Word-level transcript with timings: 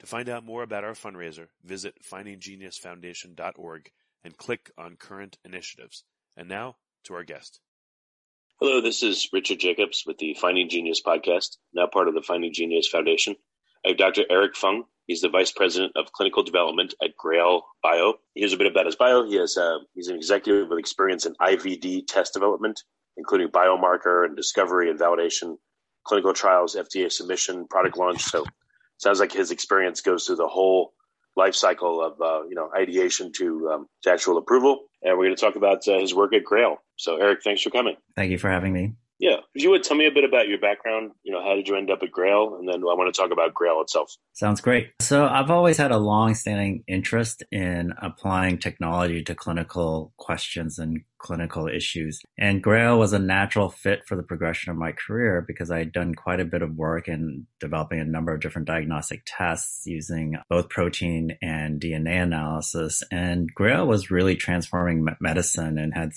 To 0.00 0.06
find 0.06 0.28
out 0.28 0.44
more 0.44 0.62
about 0.62 0.84
our 0.84 0.92
fundraiser, 0.92 1.48
visit 1.64 1.94
findinggeniusfoundation.org 2.02 3.90
and 4.24 4.36
click 4.36 4.70
on 4.76 4.96
current 4.96 5.38
initiatives. 5.44 6.04
And 6.36 6.48
now 6.48 6.76
to 7.04 7.14
our 7.14 7.24
guest. 7.24 7.60
Hello, 8.60 8.80
this 8.80 9.02
is 9.02 9.28
Richard 9.32 9.60
Jacobs 9.60 10.04
with 10.06 10.18
the 10.18 10.34
Finding 10.34 10.68
Genius 10.68 11.02
podcast, 11.02 11.56
now 11.72 11.86
part 11.86 12.08
of 12.08 12.14
the 12.14 12.22
Finding 12.22 12.52
Genius 12.52 12.88
Foundation. 12.88 13.36
I 13.84 13.88
have 13.88 13.98
Dr. 13.98 14.22
Eric 14.30 14.56
Fung. 14.56 14.84
He's 15.06 15.20
the 15.20 15.28
vice 15.28 15.52
president 15.52 15.92
of 15.96 16.12
clinical 16.12 16.42
development 16.42 16.94
at 17.02 17.16
Grail 17.16 17.66
Bio. 17.82 18.14
Here's 18.34 18.54
a 18.54 18.56
bit 18.56 18.66
about 18.66 18.86
his 18.86 18.96
bio. 18.96 19.24
He 19.24 19.34
has 19.36 19.58
uh, 19.58 19.78
he's 19.94 20.08
an 20.08 20.16
executive 20.16 20.68
with 20.68 20.78
experience 20.78 21.26
in 21.26 21.34
IVD 21.34 22.06
test 22.06 22.32
development, 22.32 22.82
including 23.18 23.48
biomarker 23.48 24.24
and 24.24 24.34
discovery 24.34 24.88
and 24.88 24.98
validation, 24.98 25.56
clinical 26.04 26.32
trials, 26.32 26.74
FDA 26.74 27.12
submission, 27.12 27.66
product 27.68 27.98
launch. 27.98 28.22
So 28.22 28.46
sounds 28.98 29.20
like 29.20 29.32
his 29.32 29.50
experience 29.50 30.00
goes 30.00 30.26
through 30.26 30.36
the 30.36 30.48
whole 30.48 30.92
life 31.36 31.54
cycle 31.54 32.02
of 32.02 32.20
uh, 32.20 32.46
you 32.48 32.54
know 32.54 32.70
ideation 32.76 33.32
to 33.32 33.70
um, 33.72 33.86
to 34.02 34.10
actual 34.10 34.38
approval. 34.38 34.84
And 35.02 35.18
we're 35.18 35.26
going 35.26 35.36
to 35.36 35.40
talk 35.40 35.56
about 35.56 35.86
uh, 35.86 35.98
his 35.98 36.14
work 36.14 36.32
at 36.32 36.44
Grail. 36.44 36.78
So, 36.96 37.16
Eric, 37.16 37.40
thanks 37.44 37.62
for 37.62 37.70
coming. 37.70 37.96
Thank 38.16 38.30
you 38.30 38.38
for 38.38 38.48
having 38.48 38.72
me. 38.72 38.94
You 39.54 39.70
would 39.70 39.84
tell 39.84 39.96
me 39.96 40.06
a 40.06 40.10
bit 40.10 40.24
about 40.24 40.48
your 40.48 40.58
background, 40.58 41.12
you 41.22 41.32
know, 41.32 41.42
how 41.42 41.54
did 41.54 41.68
you 41.68 41.76
end 41.76 41.90
up 41.90 42.02
at 42.02 42.10
Grail? 42.10 42.56
And 42.58 42.68
then 42.68 42.76
I 42.76 42.94
want 42.94 43.12
to 43.12 43.20
talk 43.20 43.30
about 43.30 43.54
Grail 43.54 43.80
itself. 43.80 44.16
Sounds 44.32 44.60
great. 44.60 44.90
So 45.00 45.26
I've 45.26 45.50
always 45.50 45.76
had 45.76 45.92
a 45.92 45.98
long 45.98 46.34
standing 46.34 46.82
interest 46.88 47.44
in 47.52 47.94
applying 48.02 48.58
technology 48.58 49.22
to 49.22 49.34
clinical 49.34 50.12
questions 50.16 50.78
and 50.78 51.02
clinical 51.24 51.68
issues. 51.68 52.20
And 52.36 52.62
Grail 52.62 52.98
was 52.98 53.14
a 53.14 53.18
natural 53.18 53.70
fit 53.70 54.06
for 54.06 54.14
the 54.14 54.22
progression 54.22 54.70
of 54.70 54.76
my 54.76 54.92
career 54.92 55.42
because 55.46 55.70
I 55.70 55.78
had 55.78 55.92
done 55.92 56.14
quite 56.14 56.40
a 56.40 56.44
bit 56.44 56.60
of 56.60 56.76
work 56.76 57.08
in 57.08 57.46
developing 57.60 57.98
a 58.00 58.04
number 58.04 58.34
of 58.34 58.40
different 58.40 58.68
diagnostic 58.68 59.22
tests 59.24 59.86
using 59.86 60.36
both 60.50 60.68
protein 60.68 61.38
and 61.40 61.80
DNA 61.80 62.22
analysis. 62.22 63.02
And 63.10 63.48
Grail 63.54 63.86
was 63.86 64.10
really 64.10 64.36
transforming 64.36 65.06
medicine 65.18 65.78
and 65.78 65.94
had 65.94 66.12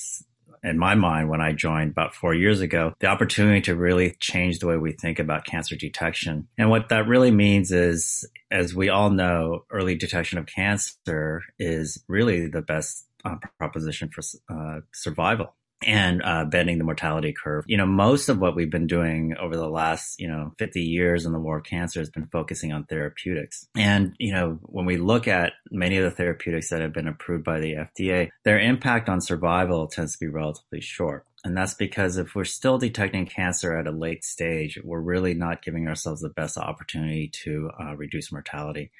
in 0.64 0.78
my 0.78 0.96
mind 0.96 1.30
when 1.30 1.42
I 1.42 1.54
joined 1.54 1.92
about 1.92 2.16
four 2.16 2.34
years 2.34 2.62
ago, 2.62 2.94
the 3.00 3.08
opportunity 3.08 3.62
to 3.62 3.76
really 3.76 4.16
change 4.20 4.60
the 4.60 4.68
way 4.68 4.78
we 4.78 4.94
think 4.94 5.20
about 5.20 5.46
cancer 5.46 5.76
detection. 5.76 6.48
And 6.58 6.70
what 6.70 6.90
that 6.90 7.08
really 7.08 7.32
means 7.32 7.72
is, 7.72 8.28
as 8.52 8.76
we 8.76 8.90
all 8.90 9.10
know, 9.10 9.66
early 9.72 9.96
detection 9.96 10.40
of 10.40 10.46
cancer 10.46 11.44
is 11.60 12.04
really 12.08 12.48
the 12.48 12.62
best 12.62 13.06
uh, 13.26 13.36
proposition 13.58 14.10
for 14.10 14.22
uh, 14.50 14.82
survival 14.94 15.54
and 15.86 16.22
uh, 16.24 16.46
bending 16.46 16.78
the 16.78 16.84
mortality 16.84 17.34
curve. 17.34 17.66
You 17.68 17.78
know, 17.78 17.86
most 17.86 18.30
of 18.30 18.40
what 18.40 18.56
we've 18.56 18.70
been 18.70 18.88
doing 18.88 19.36
over 19.40 19.56
the 19.56 19.70
last, 19.70 20.20
you 20.20 20.28
know, 20.28 20.54
50 20.58 20.82
years 20.82 21.26
in 21.26 21.34
the 21.34 21.40
war 21.40 21.58
of 21.58 21.66
cancer 21.66 22.00
has 22.00 22.10
been 22.10 22.28
focusing 22.28 22.74
on 22.74 22.86
therapeutics. 22.86 23.68
And, 23.76 24.16
you 24.18 24.34
know, 24.34 24.60
when 24.64 24.86
we 24.86 24.98
look 24.98 25.28
at 25.28 25.54
many 25.70 25.98
of 25.98 26.04
the 26.04 26.12
therapeutics 26.12 26.70
that 26.70 26.82
have 26.82 26.94
been 26.94 27.08
approved 27.08 27.44
by 27.44 27.60
the 27.60 27.74
FDA, 27.74 28.30
their 28.44 28.60
impact 28.60 29.10
on 29.10 29.22
survival 29.22 29.88
tends 29.88 30.14
to 30.14 30.20
be 30.20 30.28
relatively 30.28 30.82
short. 30.82 31.26
And 31.44 31.56
that's 31.56 31.76
because 31.76 32.18
if 32.18 32.36
we're 32.36 32.44
still 32.44 32.78
detecting 32.78 33.26
cancer 33.26 33.78
at 33.78 33.88
a 33.88 33.92
late 33.92 34.26
stage, 34.26 34.80
we're 34.84 35.00
really 35.00 35.34
not 35.34 35.62
giving 35.62 35.88
ourselves 35.88 36.22
the 36.22 36.30
best 36.30 36.58
opportunity 36.58 37.30
to 37.44 37.70
uh, 37.80 37.96
reduce 37.96 38.32
mortality. 38.32 38.92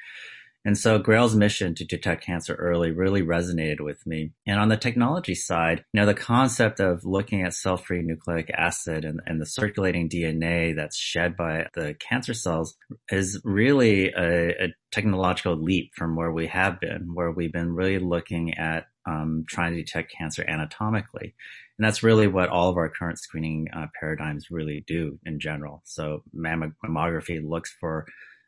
And 0.66 0.78
so 0.78 1.00
Grail's 1.00 1.36
mission 1.36 1.76
to 1.76 1.86
detect 1.86 2.26
cancer 2.26 2.54
early 2.56 2.92
really 2.92 3.22
resonated 3.22 3.80
with 3.80 4.06
me. 4.06 4.32
And 4.46 4.60
on 4.60 4.68
the 4.68 4.76
technology 4.76 5.36
side, 5.36 5.86
you 5.94 6.00
know, 6.00 6.06
the 6.06 6.14
concept 6.14 6.80
of 6.80 7.06
looking 7.06 7.42
at 7.42 7.54
cell-free 7.54 8.02
nucleic 8.02 8.50
acid 8.50 9.06
and, 9.06 9.22
and 9.26 9.40
the 9.40 9.46
circulating 9.46 10.10
DNA 10.10 10.76
that's 10.76 10.98
shed 10.98 11.38
by 11.38 11.68
the 11.74 11.96
cancer 12.00 12.34
cells 12.34 12.76
is 13.10 13.40
really 13.46 14.12
a, 14.12 14.66
a 14.66 14.74
technological 14.92 15.56
leap 15.56 15.92
from 15.96 16.16
where 16.16 16.32
we 16.32 16.48
have 16.48 16.80
been, 16.82 17.12
where 17.14 17.32
we've 17.32 17.54
been 17.54 17.74
really 17.74 18.00
looking 18.00 18.54
at 18.56 18.88
um, 19.08 19.46
trying 19.48 19.74
to 19.74 19.82
detect 19.82 20.14
cancer 20.18 20.44
anatomically. 20.48 21.34
And 21.78 21.88
that's 21.88 22.04
really 22.04 22.28
what 22.28 22.50
all 22.50 22.70
of 22.70 22.78
our 22.78 22.90
current 22.90 23.20
screening 23.20 23.68
uh, 23.74 23.88
paradigms 24.00 24.48
really 24.50 24.84
do 24.88 25.20
in 25.26 25.40
general. 25.40 25.82
So 25.86 26.24
mammography 26.36 27.40
looks 27.42 27.74
for 27.80 28.06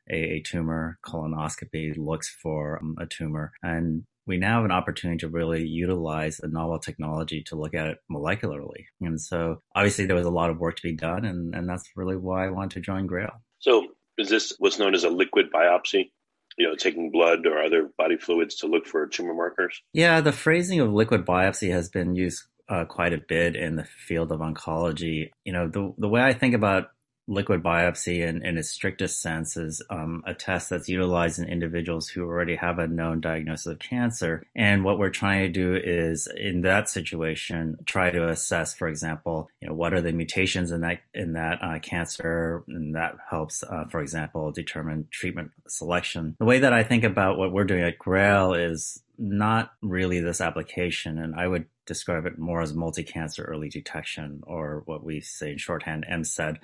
a, 0.09 0.41
tumor. 0.41 0.97
Colonoscopy 1.05 1.97
looks 1.97 2.29
for 2.29 2.79
um, 2.81 2.95
a 2.99 3.05
tumor. 3.05 3.51
And 3.61 4.03
we 4.25 4.37
now 4.37 4.57
have 4.57 4.65
an 4.65 4.71
opportunity 4.71 5.19
to 5.19 5.27
really 5.27 5.65
utilize 5.65 6.39
a 6.39 6.47
novel 6.47 6.79
technology 6.79 7.43
to 7.47 7.55
look 7.55 7.73
at 7.73 7.87
it 7.87 7.97
molecularly. 8.11 8.85
And 9.01 9.19
so 9.19 9.61
obviously 9.75 10.05
there 10.05 10.15
was 10.15 10.25
a 10.25 10.31
lot 10.31 10.51
of 10.51 10.59
work 10.59 10.75
to 10.75 10.83
be 10.83 10.95
done 10.95 11.25
and, 11.25 11.55
and 11.55 11.67
that's 11.67 11.89
really 11.95 12.15
why 12.15 12.45
I 12.45 12.51
wanted 12.51 12.71
to 12.71 12.81
join 12.81 13.07
Grail. 13.07 13.41
So 13.57 13.87
is 14.19 14.29
this 14.29 14.53
what's 14.59 14.77
known 14.77 14.93
as 14.93 15.03
a 15.03 15.09
liquid 15.09 15.51
biopsy? 15.51 16.11
You 16.57 16.67
know, 16.67 16.75
taking 16.75 17.09
blood 17.09 17.45
or 17.47 17.63
other 17.63 17.89
body 17.97 18.17
fluids 18.17 18.57
to 18.57 18.67
look 18.67 18.85
for 18.85 19.07
tumor 19.07 19.33
markers? 19.33 19.81
Yeah, 19.93 20.19
the 20.21 20.33
phrasing 20.33 20.79
of 20.81 20.91
liquid 20.91 21.25
biopsy 21.25 21.71
has 21.71 21.89
been 21.89 22.15
used 22.15 22.43
uh, 22.67 22.85
quite 22.85 23.13
a 23.13 23.17
bit 23.17 23.55
in 23.55 23.77
the 23.77 23.85
field 23.85 24.31
of 24.31 24.41
oncology. 24.41 25.31
You 25.45 25.53
know, 25.53 25.69
the 25.69 25.93
the 25.97 26.09
way 26.09 26.21
I 26.21 26.33
think 26.33 26.53
about 26.53 26.91
liquid 27.29 27.61
biopsy 27.61 28.27
in, 28.27 28.43
in 28.43 28.57
its 28.57 28.71
strictest 28.71 29.21
sense 29.21 29.55
is 29.55 29.81
um, 29.89 30.23
a 30.25 30.33
test 30.33 30.69
that's 30.69 30.89
utilized 30.89 31.39
in 31.39 31.47
individuals 31.47 32.07
who 32.07 32.23
already 32.23 32.55
have 32.55 32.79
a 32.79 32.87
known 32.87 33.21
diagnosis 33.21 33.67
of 33.67 33.79
cancer. 33.79 34.43
And 34.55 34.83
what 34.83 34.97
we're 34.97 35.11
trying 35.11 35.41
to 35.41 35.49
do 35.49 35.75
is, 35.75 36.27
in 36.35 36.61
that 36.61 36.89
situation, 36.89 37.77
try 37.85 38.09
to 38.09 38.27
assess, 38.27 38.73
for 38.73 38.87
example, 38.87 39.49
you 39.61 39.67
know, 39.67 39.75
what 39.75 39.93
are 39.93 40.01
the 40.01 40.11
mutations 40.11 40.71
in 40.71 40.81
that 40.81 41.01
in 41.13 41.33
that 41.33 41.59
uh, 41.61 41.79
cancer, 41.79 42.63
and 42.67 42.95
that 42.95 43.15
helps, 43.29 43.63
uh, 43.63 43.85
for 43.89 44.01
example, 44.01 44.51
determine 44.51 45.07
treatment 45.11 45.51
selection. 45.67 46.35
The 46.39 46.45
way 46.45 46.59
that 46.59 46.73
I 46.73 46.83
think 46.83 47.03
about 47.03 47.37
what 47.37 47.53
we're 47.53 47.63
doing 47.63 47.83
at 47.83 47.99
Grail 47.99 48.53
is 48.53 49.01
not 49.19 49.73
really 49.81 50.19
this 50.19 50.41
application, 50.41 51.19
and 51.19 51.35
I 51.35 51.47
would 51.47 51.65
describe 51.85 52.25
it 52.25 52.39
more 52.39 52.61
as 52.61 52.73
multi-cancer 52.73 53.43
early 53.43 53.69
detection, 53.69 54.41
or 54.47 54.83
what 54.85 55.03
we 55.03 55.19
say 55.19 55.51
in 55.51 55.57
shorthand, 55.57 56.05
MCED 56.09 56.55
uh, 56.55 56.59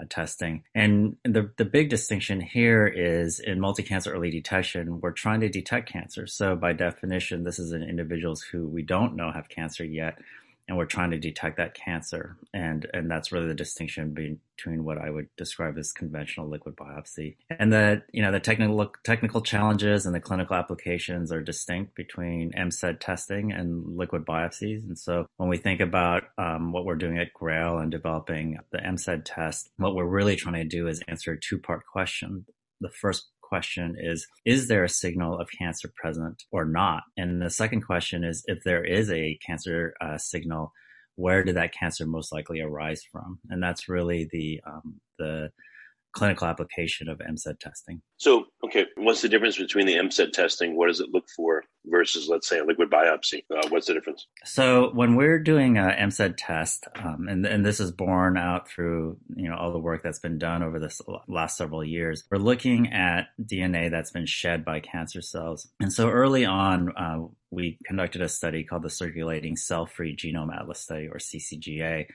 Uh, 0.00 0.04
testing. 0.08 0.62
And 0.74 1.16
the, 1.24 1.50
the 1.56 1.64
big 1.64 1.90
distinction 1.90 2.40
here 2.40 2.86
is 2.86 3.38
in 3.40 3.60
multi-cancer 3.60 4.12
early 4.12 4.30
detection, 4.30 5.00
we're 5.00 5.10
trying 5.10 5.40
to 5.40 5.48
detect 5.48 5.90
cancer. 5.90 6.26
So 6.26 6.56
by 6.56 6.72
definition, 6.72 7.44
this 7.44 7.58
is 7.58 7.72
in 7.72 7.82
individuals 7.82 8.40
who 8.40 8.66
we 8.66 8.82
don't 8.82 9.16
know 9.16 9.30
have 9.30 9.48
cancer 9.48 9.84
yet 9.84 10.18
and 10.70 10.78
we're 10.78 10.86
trying 10.86 11.10
to 11.10 11.18
detect 11.18 11.56
that 11.56 11.74
cancer. 11.74 12.36
And, 12.54 12.86
and 12.94 13.10
that's 13.10 13.32
really 13.32 13.48
the 13.48 13.54
distinction 13.54 14.14
between 14.14 14.84
what 14.84 14.98
I 14.98 15.10
would 15.10 15.26
describe 15.36 15.76
as 15.76 15.90
conventional 15.90 16.48
liquid 16.48 16.76
biopsy. 16.76 17.38
And 17.50 17.72
the, 17.72 18.04
you 18.12 18.22
know, 18.22 18.30
the 18.30 18.38
technical, 18.38 18.92
technical 19.02 19.40
challenges 19.40 20.06
and 20.06 20.14
the 20.14 20.20
clinical 20.20 20.54
applications 20.54 21.32
are 21.32 21.42
distinct 21.42 21.96
between 21.96 22.52
MCED 22.52 23.00
testing 23.00 23.50
and 23.50 23.96
liquid 23.96 24.24
biopsies. 24.24 24.84
And 24.84 24.96
so 24.96 25.26
when 25.38 25.48
we 25.48 25.56
think 25.56 25.80
about 25.80 26.22
um, 26.38 26.70
what 26.70 26.84
we're 26.84 26.94
doing 26.94 27.18
at 27.18 27.34
Grail 27.34 27.78
and 27.78 27.90
developing 27.90 28.56
the 28.70 28.78
MCED 28.78 29.22
test, 29.24 29.70
what 29.76 29.96
we're 29.96 30.06
really 30.06 30.36
trying 30.36 30.54
to 30.54 30.64
do 30.64 30.86
is 30.86 31.02
answer 31.08 31.32
a 31.32 31.40
two 31.40 31.58
part 31.58 31.82
question. 31.92 32.46
The 32.80 32.90
first 32.90 33.26
question 33.50 33.96
is, 33.98 34.26
is 34.44 34.68
there 34.68 34.84
a 34.84 34.88
signal 35.04 35.38
of 35.38 35.48
cancer 35.58 35.92
present 36.00 36.44
or 36.50 36.64
not? 36.64 37.02
And 37.16 37.42
the 37.42 37.50
second 37.50 37.82
question 37.82 38.24
is, 38.24 38.42
if 38.46 38.62
there 38.64 38.84
is 38.84 39.10
a 39.10 39.38
cancer 39.46 39.94
uh, 40.00 40.16
signal, 40.16 40.72
where 41.16 41.42
did 41.44 41.56
that 41.56 41.74
cancer 41.74 42.06
most 42.06 42.32
likely 42.32 42.60
arise 42.60 43.02
from? 43.12 43.40
And 43.50 43.62
that's 43.62 43.88
really 43.88 44.28
the 44.32 44.60
um, 44.66 45.00
the 45.18 45.50
clinical 46.12 46.46
application 46.46 47.08
of 47.08 47.18
MCED 47.18 47.58
testing. 47.60 48.02
So, 48.16 48.46
okay, 48.64 48.86
what's 48.96 49.22
the 49.22 49.28
difference 49.28 49.56
between 49.56 49.86
the 49.86 49.94
MCED 49.94 50.32
testing? 50.32 50.76
What 50.76 50.88
does 50.88 51.00
it 51.00 51.10
look 51.10 51.24
for 51.36 51.64
versus, 51.86 52.28
let's 52.28 52.48
say, 52.48 52.58
a 52.58 52.64
liquid 52.64 52.90
biopsy? 52.90 53.44
Uh, 53.50 53.68
what's 53.68 53.86
the 53.86 53.94
difference? 53.94 54.26
So, 54.44 54.90
when 54.92 55.16
we're 55.16 55.38
doing 55.38 55.78
a 55.78 55.96
MCED 55.98 56.34
test, 56.36 56.86
um, 56.96 57.28
and, 57.28 57.46
and 57.46 57.64
this 57.64 57.80
is 57.80 57.92
borne 57.92 58.36
out 58.36 58.68
through 58.68 59.18
you 59.36 59.48
know 59.48 59.56
all 59.56 59.72
the 59.72 59.78
work 59.78 60.02
that's 60.02 60.18
been 60.18 60.38
done 60.38 60.62
over 60.62 60.78
this 60.78 61.00
last 61.28 61.56
several 61.56 61.84
years, 61.84 62.24
we're 62.30 62.38
looking 62.38 62.92
at 62.92 63.28
DNA 63.40 63.90
that's 63.90 64.10
been 64.10 64.26
shed 64.26 64.64
by 64.64 64.80
cancer 64.80 65.22
cells. 65.22 65.68
And 65.80 65.92
so, 65.92 66.08
early 66.10 66.44
on, 66.44 66.92
uh, 66.96 67.26
we 67.50 67.78
conducted 67.84 68.22
a 68.22 68.28
study 68.28 68.64
called 68.64 68.82
the 68.82 68.90
Circulating 68.90 69.56
Cell-Free 69.56 70.16
Genome 70.16 70.54
Atlas 70.54 70.80
Study, 70.80 71.08
or 71.08 71.18
CCGA 71.18 72.06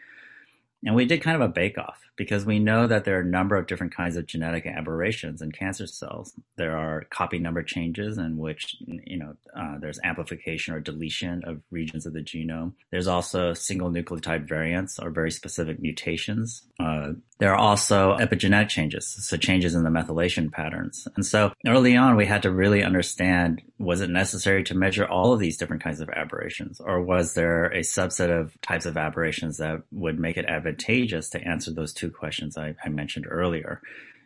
and 0.85 0.95
we 0.95 1.05
did 1.05 1.21
kind 1.21 1.35
of 1.35 1.41
a 1.41 1.51
bake 1.51 1.77
off 1.77 1.99
because 2.15 2.45
we 2.45 2.59
know 2.59 2.87
that 2.87 3.03
there 3.03 3.17
are 3.17 3.21
a 3.21 3.25
number 3.25 3.55
of 3.55 3.67
different 3.67 3.93
kinds 3.93 4.15
of 4.15 4.25
genetic 4.25 4.65
aberrations 4.65 5.41
in 5.41 5.51
cancer 5.51 5.87
cells. 5.87 6.33
There 6.55 6.77
are 6.77 7.05
copy 7.09 7.39
number 7.39 7.63
changes 7.63 8.17
in 8.17 8.37
which, 8.37 8.77
you 8.79 9.17
know, 9.17 9.35
uh, 9.57 9.77
there's 9.79 9.99
amplification 10.03 10.73
or 10.73 10.79
deletion 10.79 11.43
of 11.45 11.61
regions 11.71 12.05
of 12.05 12.13
the 12.13 12.21
genome. 12.21 12.73
There's 12.91 13.07
also 13.07 13.53
single 13.53 13.89
nucleotide 13.89 14.47
variants 14.47 14.99
or 14.99 15.09
very 15.09 15.31
specific 15.31 15.81
mutations. 15.81 16.63
Uh, 16.79 17.13
there 17.37 17.51
are 17.51 17.57
also 17.57 18.15
epigenetic 18.17 18.69
changes, 18.69 19.07
so 19.07 19.35
changes 19.35 19.75
in 19.75 19.83
the 19.83 19.89
methylation 19.89 20.51
patterns. 20.51 21.07
And 21.15 21.25
so 21.25 21.51
early 21.67 21.97
on, 21.97 22.15
we 22.15 22.25
had 22.25 22.43
to 22.43 22.51
really 22.51 22.81
understand, 22.81 23.61
was 23.77 23.99
it 24.01 24.09
necessary 24.09 24.63
to 24.65 24.75
measure 24.75 25.05
all 25.05 25.33
of 25.33 25.39
these 25.39 25.57
different 25.57 25.83
kinds 25.83 25.99
of 25.99 26.09
aberrations? 26.09 26.79
Or 26.79 27.01
was 27.01 27.33
there 27.33 27.65
a 27.65 27.81
subset 27.81 28.29
of 28.29 28.59
types 28.61 28.85
of 28.85 28.95
aberrations 28.95 29.57
that 29.57 29.81
would 29.91 30.17
make 30.17 30.37
it 30.37 30.45
advantageous 30.45 31.29
to 31.31 31.41
answer 31.45 31.71
those 31.71 31.93
two 31.93 32.09
questions 32.09 32.57
I, 32.57 32.75
I 32.83 32.89
mentioned 32.89 33.25
earlier? 33.29 33.81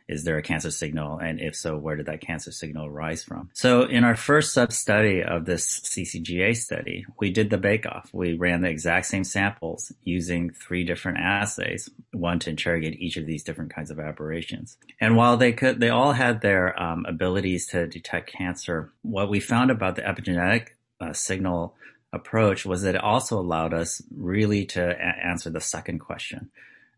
Is 0.10 0.24
there 0.24 0.38
a 0.38 0.42
cancer 0.42 0.72
signal? 0.72 1.20
And 1.20 1.40
if 1.40 1.56
so, 1.56 1.78
where 1.78 1.96
did 1.96 2.08
that 2.08 2.20
cancer 2.20 2.52
signal 2.52 2.88
arise 2.88 3.24
from? 3.24 3.52
So 3.54 3.84
in 3.84 4.04
our 4.04 4.16
first 4.16 4.54
sub 4.54 4.74
study 4.74 5.24
of 5.24 5.46
this 5.46 5.80
CCGA 5.82 6.58
study, 6.58 7.06
we 7.20 7.30
did 7.30 7.52
the 7.52 7.60
bake 7.60 7.86
off. 7.86 8.10
We 8.12 8.34
ran 8.34 8.62
the 8.62 8.70
exact 8.70 9.06
same 9.06 9.24
samples 9.24 9.92
using 10.04 10.50
three 10.50 10.84
different 10.84 11.20
assays, 11.20 11.90
one 12.12 12.40
to 12.40 12.50
interrogate 12.50 13.00
each 13.00 13.18
of 13.18 13.28
these 13.28 13.44
different 13.44 13.74
kinds 13.74 13.92
of 13.92 14.00
aberrations. 14.00 14.78
And 15.00 15.16
while 15.16 15.38
they 15.38 15.54
could, 15.54 15.80
they 15.80 15.90
all 15.90 16.14
had 16.14 16.42
their 16.42 16.80
um, 16.82 17.06
abilities 17.08 17.68
to 17.68 17.86
detect 17.86 18.34
cancer. 18.34 18.92
What 19.04 19.30
we 19.30 19.40
found 19.40 19.70
about 19.70 19.96
the 19.96 20.02
epigenetic 20.02 20.70
uh, 21.00 21.14
signal 21.14 21.76
approach 22.12 22.66
was 22.66 22.82
that 22.82 22.96
it 22.96 23.04
also 23.04 23.40
allowed 23.40 23.76
us 23.76 24.02
really 24.18 24.66
to 24.66 24.82
a- 24.82 25.26
answer 25.28 25.52
the 25.52 25.62
second 25.62 26.00
question 26.00 26.50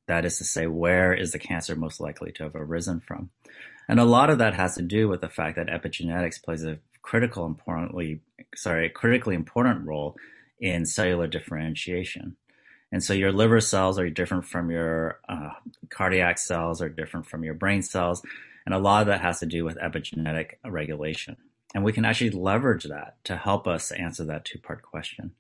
that 0.07 0.25
is 0.25 0.37
to 0.37 0.43
say, 0.43 0.67
where 0.67 1.13
is 1.13 1.31
the 1.31 1.39
cancer 1.39 1.75
most 1.75 1.99
likely 1.99 2.31
to 2.33 2.43
have 2.43 2.55
arisen 2.55 2.99
from? 2.99 3.29
And 3.87 3.99
a 3.99 4.05
lot 4.05 4.29
of 4.29 4.37
that 4.39 4.53
has 4.53 4.75
to 4.75 4.81
do 4.81 5.07
with 5.07 5.21
the 5.21 5.29
fact 5.29 5.57
that 5.57 5.67
epigenetics 5.67 6.41
plays 6.41 6.63
a 6.63 6.79
critical 7.01 7.45
importantly, 7.45 8.21
sorry, 8.55 8.89
critically 8.89 9.35
important 9.35 9.85
role 9.85 10.15
in 10.59 10.85
cellular 10.85 11.27
differentiation. 11.27 12.37
And 12.91 13.03
so 13.03 13.13
your 13.13 13.31
liver 13.31 13.61
cells 13.61 13.97
are 13.97 14.09
different 14.09 14.45
from 14.45 14.69
your 14.69 15.19
uh, 15.27 15.51
cardiac 15.89 16.37
cells, 16.37 16.81
are 16.81 16.89
different 16.89 17.25
from 17.25 17.43
your 17.43 17.53
brain 17.53 17.81
cells. 17.81 18.21
And 18.65 18.75
a 18.75 18.79
lot 18.79 19.01
of 19.01 19.07
that 19.07 19.21
has 19.21 19.39
to 19.39 19.45
do 19.45 19.65
with 19.65 19.77
epigenetic 19.77 20.53
regulation. 20.65 21.37
And 21.73 21.83
we 21.83 21.93
can 21.93 22.05
actually 22.05 22.31
leverage 22.31 22.83
that 22.83 23.15
to 23.25 23.37
help 23.37 23.67
us 23.67 23.91
answer 23.91 24.25
that 24.25 24.45
two 24.45 24.59
part 24.59 24.81
question. 24.81 25.31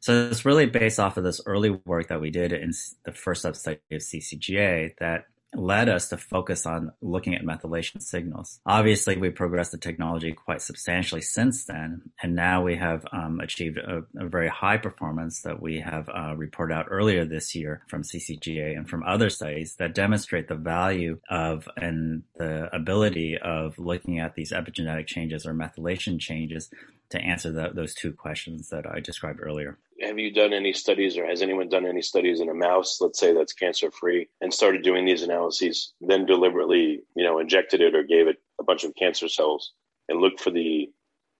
So 0.00 0.28
it's 0.30 0.44
really 0.44 0.66
based 0.66 0.98
off 0.98 1.16
of 1.16 1.24
this 1.24 1.40
early 1.44 1.70
work 1.70 2.08
that 2.08 2.20
we 2.20 2.30
did 2.30 2.52
in 2.52 2.72
the 3.04 3.12
first 3.12 3.44
substudy 3.44 3.78
of 3.92 4.00
CCGA 4.00 4.96
that 4.98 5.26
led 5.54 5.88
us 5.88 6.08
to 6.08 6.16
focus 6.16 6.64
on 6.64 6.92
looking 7.00 7.34
at 7.34 7.42
methylation 7.42 8.00
signals. 8.00 8.60
Obviously, 8.64 9.16
we 9.16 9.30
progressed 9.30 9.72
the 9.72 9.78
technology 9.78 10.32
quite 10.32 10.62
substantially 10.62 11.20
since 11.20 11.64
then, 11.64 12.02
and 12.22 12.34
now 12.34 12.62
we 12.62 12.76
have 12.76 13.04
um, 13.12 13.40
achieved 13.40 13.78
a, 13.78 14.04
a, 14.16 14.28
very 14.28 14.48
high 14.48 14.76
performance 14.76 15.42
that 15.42 15.60
we 15.60 15.80
have 15.80 16.08
uh, 16.08 16.34
reported 16.36 16.74
out 16.74 16.86
earlier 16.88 17.24
this 17.24 17.54
year 17.54 17.82
from 17.88 18.02
CCGA 18.02 18.76
and 18.76 18.88
from 18.88 19.02
other 19.02 19.28
studies 19.28 19.74
that 19.76 19.94
demonstrate 19.94 20.48
the 20.48 20.54
value 20.54 21.18
of 21.28 21.68
and 21.76 22.22
the 22.36 22.74
ability 22.74 23.36
of 23.36 23.78
looking 23.78 24.20
at 24.20 24.34
these 24.34 24.52
epigenetic 24.52 25.06
changes 25.06 25.46
or 25.46 25.54
methylation 25.54 26.20
changes 26.20 26.70
to 27.10 27.20
answer 27.20 27.50
the, 27.50 27.70
those 27.74 27.92
two 27.94 28.12
questions 28.12 28.68
that 28.68 28.86
I 28.86 29.00
described 29.00 29.40
earlier 29.42 29.78
have 30.00 30.18
you 30.18 30.32
done 30.32 30.52
any 30.52 30.72
studies 30.72 31.16
or 31.16 31.26
has 31.26 31.42
anyone 31.42 31.68
done 31.68 31.86
any 31.86 32.02
studies 32.02 32.40
in 32.40 32.48
a 32.48 32.54
mouse, 32.54 33.00
let's 33.00 33.18
say 33.18 33.32
that's 33.32 33.52
cancer 33.52 33.90
free, 33.90 34.28
and 34.40 34.52
started 34.52 34.82
doing 34.82 35.04
these 35.04 35.22
analyses, 35.22 35.92
then 36.00 36.26
deliberately, 36.26 37.02
you 37.14 37.24
know, 37.24 37.38
injected 37.38 37.80
it 37.80 37.94
or 37.94 38.02
gave 38.02 38.26
it 38.26 38.36
a 38.58 38.64
bunch 38.64 38.84
of 38.84 38.94
cancer 38.94 39.28
cells 39.28 39.72
and 40.08 40.20
looked 40.20 40.40
for 40.40 40.50
the 40.50 40.90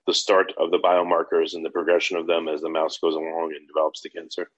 the 0.07 0.15
start 0.15 0.53
of 0.59 0.71
the 0.71 0.79
biomarkers 0.79 1.55
and 1.55 1.65
the 1.65 1.71
progression 1.71 2.17
of 2.17 2.27
them 2.27 2.49
as 2.49 2.63
the 2.63 2.69
mouse 2.69 2.99
goes 2.99 3.15
along 3.15 3.53
and 3.55 3.69
develops 3.69 4.01
the 4.01 4.09
cancer? 4.09 4.51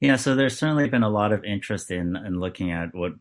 Yeah, 0.00 0.16
so 0.16 0.34
there's 0.34 0.58
certainly 0.58 0.88
been 0.88 1.02
a 1.02 1.08
lot 1.08 1.32
of 1.32 1.44
interest 1.44 1.90
in 1.90 2.16
in 2.16 2.38
looking 2.38 2.70
at 2.70 2.94
what 2.94 3.12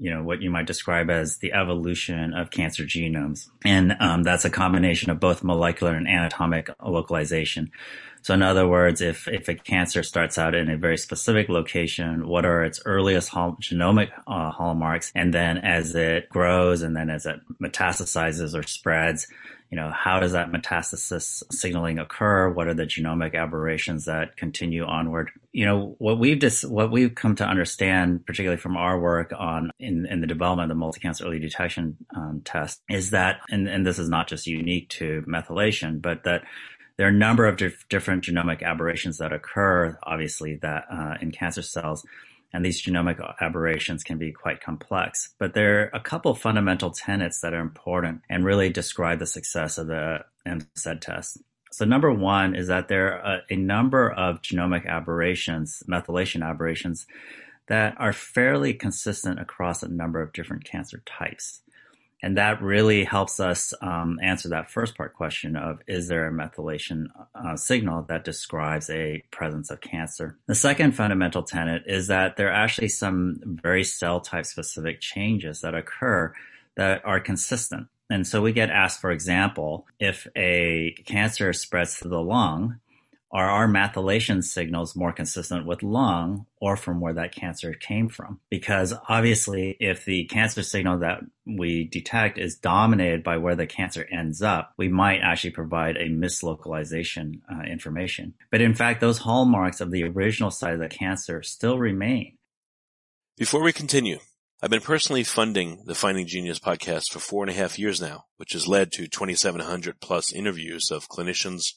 you 0.00 0.10
know 0.10 0.22
what 0.22 0.42
you 0.42 0.50
might 0.50 0.66
describe 0.66 1.10
as 1.10 1.36
the 1.38 1.52
evolution 1.52 2.34
of 2.34 2.50
cancer 2.50 2.84
genomes, 2.84 3.48
and 3.64 3.94
um, 4.00 4.22
that's 4.22 4.44
a 4.44 4.50
combination 4.50 5.10
of 5.10 5.20
both 5.20 5.44
molecular 5.44 5.94
and 5.94 6.08
anatomic 6.08 6.70
localization. 6.82 7.70
So 8.22 8.34
in 8.34 8.42
other 8.42 8.68
words, 8.68 9.00
if, 9.00 9.28
if 9.28 9.48
a 9.48 9.54
cancer 9.54 10.02
starts 10.02 10.36
out 10.36 10.54
in 10.54 10.68
a 10.68 10.76
very 10.76 10.98
specific 10.98 11.48
location, 11.48 12.28
what 12.28 12.44
are 12.44 12.64
its 12.64 12.80
earliest 12.84 13.30
hall- 13.30 13.56
genomic 13.60 14.10
uh, 14.26 14.50
hallmarks? 14.50 15.10
And 15.14 15.32
then 15.32 15.58
as 15.58 15.94
it 15.94 16.28
grows 16.28 16.82
and 16.82 16.94
then 16.94 17.08
as 17.08 17.24
it 17.24 17.40
metastasizes 17.60 18.58
or 18.58 18.62
spreads, 18.62 19.26
you 19.70 19.76
know, 19.76 19.92
how 19.94 20.18
does 20.18 20.32
that 20.32 20.50
metastasis 20.50 21.44
signaling 21.52 22.00
occur? 22.00 22.50
What 22.50 22.66
are 22.66 22.74
the 22.74 22.86
genomic 22.86 23.36
aberrations 23.36 24.06
that 24.06 24.36
continue 24.36 24.84
onward? 24.84 25.30
You 25.52 25.64
know, 25.64 25.94
what 25.98 26.18
we've 26.18 26.40
just, 26.40 26.68
what 26.68 26.90
we've 26.90 27.14
come 27.14 27.36
to 27.36 27.46
understand, 27.46 28.26
particularly 28.26 28.60
from 28.60 28.76
our 28.76 28.98
work 28.98 29.32
on 29.36 29.70
in, 29.78 30.06
in 30.06 30.20
the 30.20 30.26
development 30.26 30.70
of 30.70 30.76
the 30.76 30.80
multi-cancer 30.80 31.24
early 31.24 31.38
detection 31.38 31.96
um, 32.16 32.42
test 32.44 32.82
is 32.88 33.10
that, 33.10 33.40
and, 33.48 33.68
and 33.68 33.86
this 33.86 34.00
is 34.00 34.08
not 34.08 34.26
just 34.26 34.48
unique 34.48 34.88
to 34.88 35.22
methylation, 35.28 36.02
but 36.02 36.24
that 36.24 36.42
there 36.96 37.06
are 37.06 37.10
a 37.10 37.14
number 37.14 37.46
of 37.46 37.56
dif- 37.56 37.88
different 37.88 38.24
genomic 38.24 38.64
aberrations 38.64 39.18
that 39.18 39.32
occur, 39.32 39.96
obviously, 40.02 40.56
that 40.62 40.84
uh, 40.92 41.14
in 41.20 41.30
cancer 41.30 41.62
cells, 41.62 42.04
and 42.52 42.64
these 42.64 42.82
genomic 42.82 43.20
aberrations 43.40 44.02
can 44.02 44.18
be 44.18 44.32
quite 44.32 44.60
complex. 44.60 45.34
But 45.38 45.54
there 45.54 45.82
are 45.82 45.90
a 45.94 46.00
couple 46.00 46.34
fundamental 46.34 46.90
tenets 46.90 47.40
that 47.40 47.54
are 47.54 47.60
important 47.60 48.22
and 48.28 48.44
really 48.44 48.70
describe 48.70 49.18
the 49.18 49.26
success 49.26 49.78
of 49.78 49.86
the 49.86 50.24
MCED 50.46 51.00
test. 51.00 51.38
So 51.72 51.84
number 51.84 52.12
one 52.12 52.56
is 52.56 52.66
that 52.66 52.88
there 52.88 53.22
are 53.22 53.42
a 53.48 53.56
number 53.56 54.10
of 54.10 54.42
genomic 54.42 54.86
aberrations, 54.86 55.82
methylation 55.88 56.44
aberrations, 56.44 57.06
that 57.68 57.94
are 57.98 58.12
fairly 58.12 58.74
consistent 58.74 59.38
across 59.38 59.84
a 59.84 59.88
number 59.88 60.20
of 60.20 60.32
different 60.32 60.64
cancer 60.64 61.02
types. 61.06 61.62
And 62.22 62.36
that 62.36 62.60
really 62.60 63.04
helps 63.04 63.40
us 63.40 63.72
um, 63.80 64.18
answer 64.22 64.48
that 64.50 64.70
first 64.70 64.96
part 64.96 65.14
question 65.14 65.56
of 65.56 65.80
is 65.86 66.08
there 66.08 66.26
a 66.26 66.32
methylation 66.32 67.06
uh, 67.34 67.56
signal 67.56 68.02
that 68.08 68.24
describes 68.24 68.90
a 68.90 69.22
presence 69.30 69.70
of 69.70 69.80
cancer? 69.80 70.36
The 70.46 70.54
second 70.54 70.92
fundamental 70.92 71.42
tenet 71.42 71.84
is 71.86 72.08
that 72.08 72.36
there 72.36 72.48
are 72.48 72.64
actually 72.64 72.88
some 72.88 73.40
very 73.62 73.84
cell 73.84 74.20
type 74.20 74.46
specific 74.46 75.00
changes 75.00 75.62
that 75.62 75.74
occur 75.74 76.34
that 76.76 77.02
are 77.04 77.20
consistent. 77.20 77.88
And 78.10 78.26
so 78.26 78.42
we 78.42 78.52
get 78.52 78.70
asked, 78.70 79.00
for 79.00 79.12
example, 79.12 79.86
if 79.98 80.26
a 80.36 80.94
cancer 81.06 81.52
spreads 81.52 82.00
to 82.00 82.08
the 82.08 82.20
lung, 82.20 82.80
are 83.32 83.48
our 83.48 83.68
methylation 83.68 84.42
signals 84.42 84.96
more 84.96 85.12
consistent 85.12 85.66
with 85.66 85.82
lung 85.82 86.46
or 86.60 86.76
from 86.76 87.00
where 87.00 87.12
that 87.14 87.34
cancer 87.34 87.72
came 87.72 88.08
from? 88.08 88.40
Because 88.50 88.92
obviously, 89.08 89.76
if 89.78 90.04
the 90.04 90.24
cancer 90.24 90.62
signal 90.62 90.98
that 90.98 91.20
we 91.46 91.84
detect 91.84 92.38
is 92.38 92.56
dominated 92.56 93.22
by 93.22 93.36
where 93.36 93.54
the 93.54 93.66
cancer 93.66 94.06
ends 94.10 94.42
up, 94.42 94.72
we 94.76 94.88
might 94.88 95.20
actually 95.20 95.50
provide 95.50 95.96
a 95.96 96.08
mislocalization 96.08 97.40
uh, 97.52 97.62
information. 97.62 98.34
But 98.50 98.60
in 98.60 98.74
fact, 98.74 99.00
those 99.00 99.18
hallmarks 99.18 99.80
of 99.80 99.90
the 99.90 100.04
original 100.04 100.50
site 100.50 100.74
of 100.74 100.80
the 100.80 100.88
cancer 100.88 101.42
still 101.42 101.78
remain. 101.78 102.36
Before 103.36 103.62
we 103.62 103.72
continue, 103.72 104.18
I've 104.62 104.68
been 104.68 104.82
personally 104.82 105.24
funding 105.24 105.84
the 105.86 105.94
Finding 105.94 106.26
Genius 106.26 106.58
podcast 106.58 107.10
for 107.10 107.18
four 107.18 107.42
and 107.42 107.50
a 107.50 107.54
half 107.54 107.78
years 107.78 107.98
now, 107.98 108.26
which 108.36 108.52
has 108.52 108.68
led 108.68 108.92
to 108.92 109.08
2,700 109.08 110.00
plus 110.00 110.34
interviews 110.34 110.90
of 110.90 111.08
clinicians, 111.08 111.76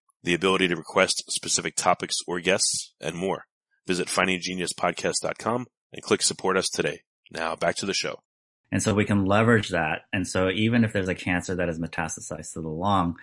the 0.23 0.33
ability 0.33 0.67
to 0.67 0.75
request 0.75 1.31
specific 1.31 1.75
topics 1.75 2.17
or 2.27 2.39
guests, 2.39 2.93
and 3.01 3.15
more. 3.15 3.45
Visit 3.87 4.07
findinggeniuspodcast.com 4.07 5.67
and 5.93 6.03
click 6.03 6.21
support 6.21 6.57
us 6.57 6.69
today. 6.69 7.01
Now 7.31 7.55
back 7.55 7.75
to 7.77 7.85
the 7.85 7.93
show. 7.93 8.19
And 8.71 8.81
so 8.81 8.93
we 8.93 9.05
can 9.05 9.25
leverage 9.25 9.69
that. 9.69 10.03
And 10.13 10.27
so 10.27 10.49
even 10.49 10.83
if 10.83 10.93
there's 10.93 11.09
a 11.09 11.15
cancer 11.15 11.55
that 11.55 11.67
is 11.67 11.79
metastasized 11.79 12.53
to 12.53 12.61
the 12.61 12.69
lung, 12.69 13.17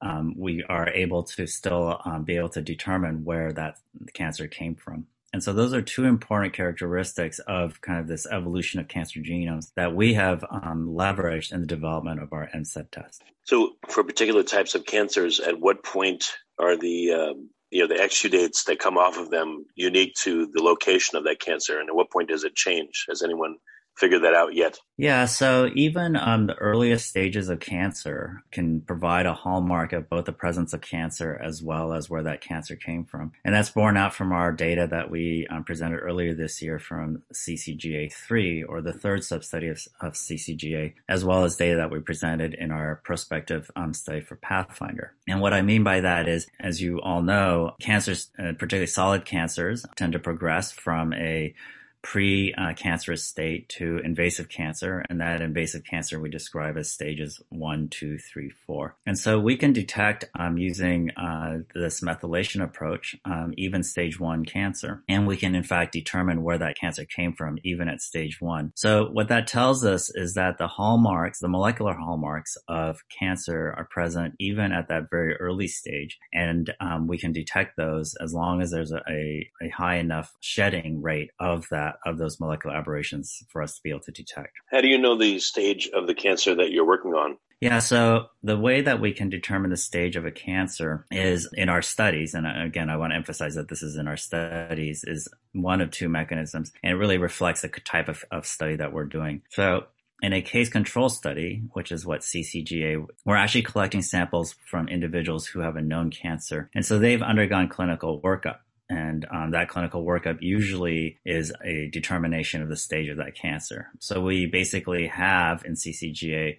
um, 0.00 0.34
we 0.36 0.64
are 0.68 0.88
able 0.88 1.24
to 1.24 1.46
still 1.46 2.00
um, 2.04 2.24
be 2.24 2.36
able 2.36 2.48
to 2.50 2.62
determine 2.62 3.24
where 3.24 3.52
that 3.52 3.76
cancer 4.14 4.46
came 4.46 4.74
from. 4.74 5.06
And 5.36 5.44
so 5.44 5.52
those 5.52 5.74
are 5.74 5.82
two 5.82 6.06
important 6.06 6.54
characteristics 6.54 7.40
of 7.40 7.82
kind 7.82 8.00
of 8.00 8.08
this 8.08 8.24
evolution 8.24 8.80
of 8.80 8.88
cancer 8.88 9.20
genomes 9.20 9.70
that 9.76 9.94
we 9.94 10.14
have 10.14 10.42
um, 10.48 10.94
leveraged 10.96 11.52
in 11.52 11.60
the 11.60 11.66
development 11.66 12.22
of 12.22 12.32
our 12.32 12.48
MCED 12.54 12.90
test. 12.90 13.22
So 13.44 13.72
for 13.86 14.02
particular 14.02 14.42
types 14.42 14.74
of 14.74 14.86
cancers, 14.86 15.38
at 15.38 15.60
what 15.60 15.84
point 15.84 16.24
are 16.58 16.78
the 16.78 17.12
um, 17.12 17.50
you 17.68 17.82
know 17.82 17.86
the 17.86 18.02
exudates 18.02 18.64
that 18.64 18.78
come 18.78 18.96
off 18.96 19.18
of 19.18 19.28
them 19.28 19.66
unique 19.74 20.14
to 20.22 20.46
the 20.54 20.62
location 20.62 21.18
of 21.18 21.24
that 21.24 21.38
cancer, 21.38 21.80
and 21.80 21.90
at 21.90 21.94
what 21.94 22.10
point 22.10 22.30
does 22.30 22.44
it 22.44 22.54
change? 22.54 23.04
Has 23.10 23.22
anyone 23.22 23.56
figured 23.96 24.22
that 24.22 24.34
out 24.34 24.54
yet? 24.54 24.78
Yeah, 24.98 25.26
so 25.26 25.70
even 25.74 26.16
um, 26.16 26.46
the 26.46 26.54
earliest 26.54 27.08
stages 27.08 27.48
of 27.48 27.60
cancer 27.60 28.42
can 28.50 28.80
provide 28.80 29.26
a 29.26 29.34
hallmark 29.34 29.92
of 29.92 30.08
both 30.08 30.24
the 30.26 30.32
presence 30.32 30.72
of 30.72 30.80
cancer 30.80 31.38
as 31.42 31.62
well 31.62 31.92
as 31.92 32.08
where 32.08 32.22
that 32.22 32.40
cancer 32.40 32.76
came 32.76 33.04
from. 33.04 33.32
And 33.44 33.54
that's 33.54 33.70
borne 33.70 33.96
out 33.96 34.14
from 34.14 34.32
our 34.32 34.52
data 34.52 34.86
that 34.90 35.10
we 35.10 35.46
um, 35.50 35.64
presented 35.64 35.98
earlier 35.98 36.34
this 36.34 36.62
year 36.62 36.78
from 36.78 37.22
CCGA3 37.32 38.64
or 38.68 38.80
the 38.80 38.92
third 38.92 39.24
sub-study 39.24 39.68
of, 39.68 39.80
of, 40.00 40.14
CCGA, 40.14 40.94
as 41.08 41.24
well 41.24 41.44
as 41.44 41.56
data 41.56 41.76
that 41.76 41.90
we 41.90 42.00
presented 42.00 42.54
in 42.54 42.70
our 42.70 43.00
prospective 43.04 43.70
um, 43.76 43.92
study 43.92 44.20
for 44.20 44.36
Pathfinder. 44.36 45.14
And 45.28 45.40
what 45.40 45.52
I 45.52 45.62
mean 45.62 45.84
by 45.84 46.00
that 46.00 46.28
is, 46.28 46.46
as 46.58 46.80
you 46.80 47.00
all 47.00 47.22
know, 47.22 47.74
cancers, 47.80 48.30
uh, 48.38 48.52
particularly 48.58 48.86
solid 48.86 49.24
cancers, 49.24 49.84
tend 49.94 50.14
to 50.14 50.18
progress 50.18 50.72
from 50.72 51.12
a 51.12 51.54
pre-cancerous 52.02 53.24
state 53.24 53.68
to 53.68 53.98
invasive 54.04 54.48
cancer, 54.48 55.04
and 55.10 55.20
that 55.20 55.40
invasive 55.40 55.84
cancer 55.84 56.20
we 56.20 56.30
describe 56.30 56.76
as 56.76 56.92
stages 56.92 57.40
one, 57.48 57.88
two, 57.88 58.16
three, 58.18 58.50
four. 58.66 58.96
And 59.06 59.18
so 59.18 59.40
we 59.40 59.56
can 59.56 59.72
detect 59.72 60.24
um, 60.38 60.56
using 60.56 61.10
uh, 61.16 61.58
this 61.74 62.00
methylation 62.00 62.62
approach 62.62 63.16
um, 63.24 63.54
even 63.56 63.82
stage 63.82 64.20
one 64.20 64.44
cancer, 64.44 65.02
and 65.08 65.26
we 65.26 65.36
can 65.36 65.54
in 65.54 65.62
fact 65.62 65.92
determine 65.92 66.42
where 66.42 66.58
that 66.58 66.76
cancer 66.78 67.04
came 67.04 67.32
from 67.32 67.58
even 67.64 67.88
at 67.88 68.00
stage 68.00 68.40
one. 68.40 68.72
So 68.76 69.06
what 69.12 69.28
that 69.28 69.46
tells 69.46 69.84
us 69.84 70.10
is 70.14 70.34
that 70.34 70.58
the 70.58 70.68
hallmarks, 70.68 71.40
the 71.40 71.48
molecular 71.48 71.94
hallmarks 71.94 72.56
of 72.68 73.00
cancer 73.18 73.74
are 73.76 73.88
present 73.90 74.34
even 74.38 74.72
at 74.72 74.88
that 74.88 75.10
very 75.10 75.34
early 75.36 75.66
stage, 75.66 76.18
and 76.32 76.72
um, 76.80 77.08
we 77.08 77.18
can 77.18 77.32
detect 77.32 77.76
those 77.76 78.14
as 78.20 78.32
long 78.32 78.62
as 78.62 78.70
there's 78.70 78.92
a, 78.92 79.02
a, 79.08 79.50
a 79.62 79.68
high 79.70 79.96
enough 79.96 80.32
shedding 80.40 81.02
rate 81.02 81.30
of 81.40 81.66
that 81.70 81.95
of 82.04 82.18
those 82.18 82.40
molecular 82.40 82.76
aberrations 82.76 83.42
for 83.48 83.62
us 83.62 83.76
to 83.76 83.80
be 83.82 83.90
able 83.90 84.00
to 84.00 84.12
detect. 84.12 84.52
How 84.70 84.80
do 84.80 84.88
you 84.88 84.98
know 84.98 85.16
the 85.16 85.38
stage 85.38 85.88
of 85.94 86.06
the 86.06 86.14
cancer 86.14 86.54
that 86.54 86.70
you're 86.70 86.86
working 86.86 87.12
on? 87.12 87.38
Yeah, 87.60 87.78
so 87.78 88.26
the 88.42 88.58
way 88.58 88.82
that 88.82 89.00
we 89.00 89.12
can 89.12 89.30
determine 89.30 89.70
the 89.70 89.78
stage 89.78 90.16
of 90.16 90.26
a 90.26 90.30
cancer 90.30 91.06
is 91.10 91.48
in 91.54 91.70
our 91.70 91.80
studies, 91.80 92.34
and 92.34 92.46
again, 92.46 92.90
I 92.90 92.98
want 92.98 93.12
to 93.12 93.16
emphasize 93.16 93.54
that 93.54 93.68
this 93.68 93.82
is 93.82 93.96
in 93.96 94.06
our 94.08 94.18
studies, 94.18 95.04
is 95.04 95.26
one 95.52 95.80
of 95.80 95.90
two 95.90 96.10
mechanisms, 96.10 96.70
and 96.82 96.92
it 96.92 96.96
really 96.96 97.16
reflects 97.16 97.62
the 97.62 97.68
type 97.68 98.08
of, 98.08 98.24
of 98.30 98.46
study 98.46 98.76
that 98.76 98.92
we're 98.92 99.06
doing. 99.06 99.40
So 99.48 99.86
in 100.22 100.32
a 100.32 100.42
case 100.42 100.68
control 100.68 101.08
study, 101.08 101.62
which 101.72 101.92
is 101.92 102.06
what 102.06 102.20
CCGA, 102.20 103.06
we're 103.24 103.36
actually 103.36 103.62
collecting 103.62 104.02
samples 104.02 104.54
from 104.66 104.88
individuals 104.88 105.46
who 105.46 105.60
have 105.60 105.76
a 105.76 105.82
known 105.82 106.10
cancer. 106.10 106.70
And 106.74 106.84
so 106.84 106.98
they've 106.98 107.22
undergone 107.22 107.68
clinical 107.68 108.20
workup. 108.20 108.58
And 108.88 109.26
um, 109.30 109.50
that 109.50 109.68
clinical 109.68 110.04
workup 110.04 110.40
usually 110.40 111.18
is 111.24 111.52
a 111.64 111.88
determination 111.88 112.62
of 112.62 112.68
the 112.68 112.76
stage 112.76 113.08
of 113.08 113.16
that 113.16 113.34
cancer. 113.34 113.88
So 113.98 114.20
we 114.20 114.46
basically 114.46 115.08
have 115.08 115.64
in 115.64 115.74
CCGA 115.74 116.58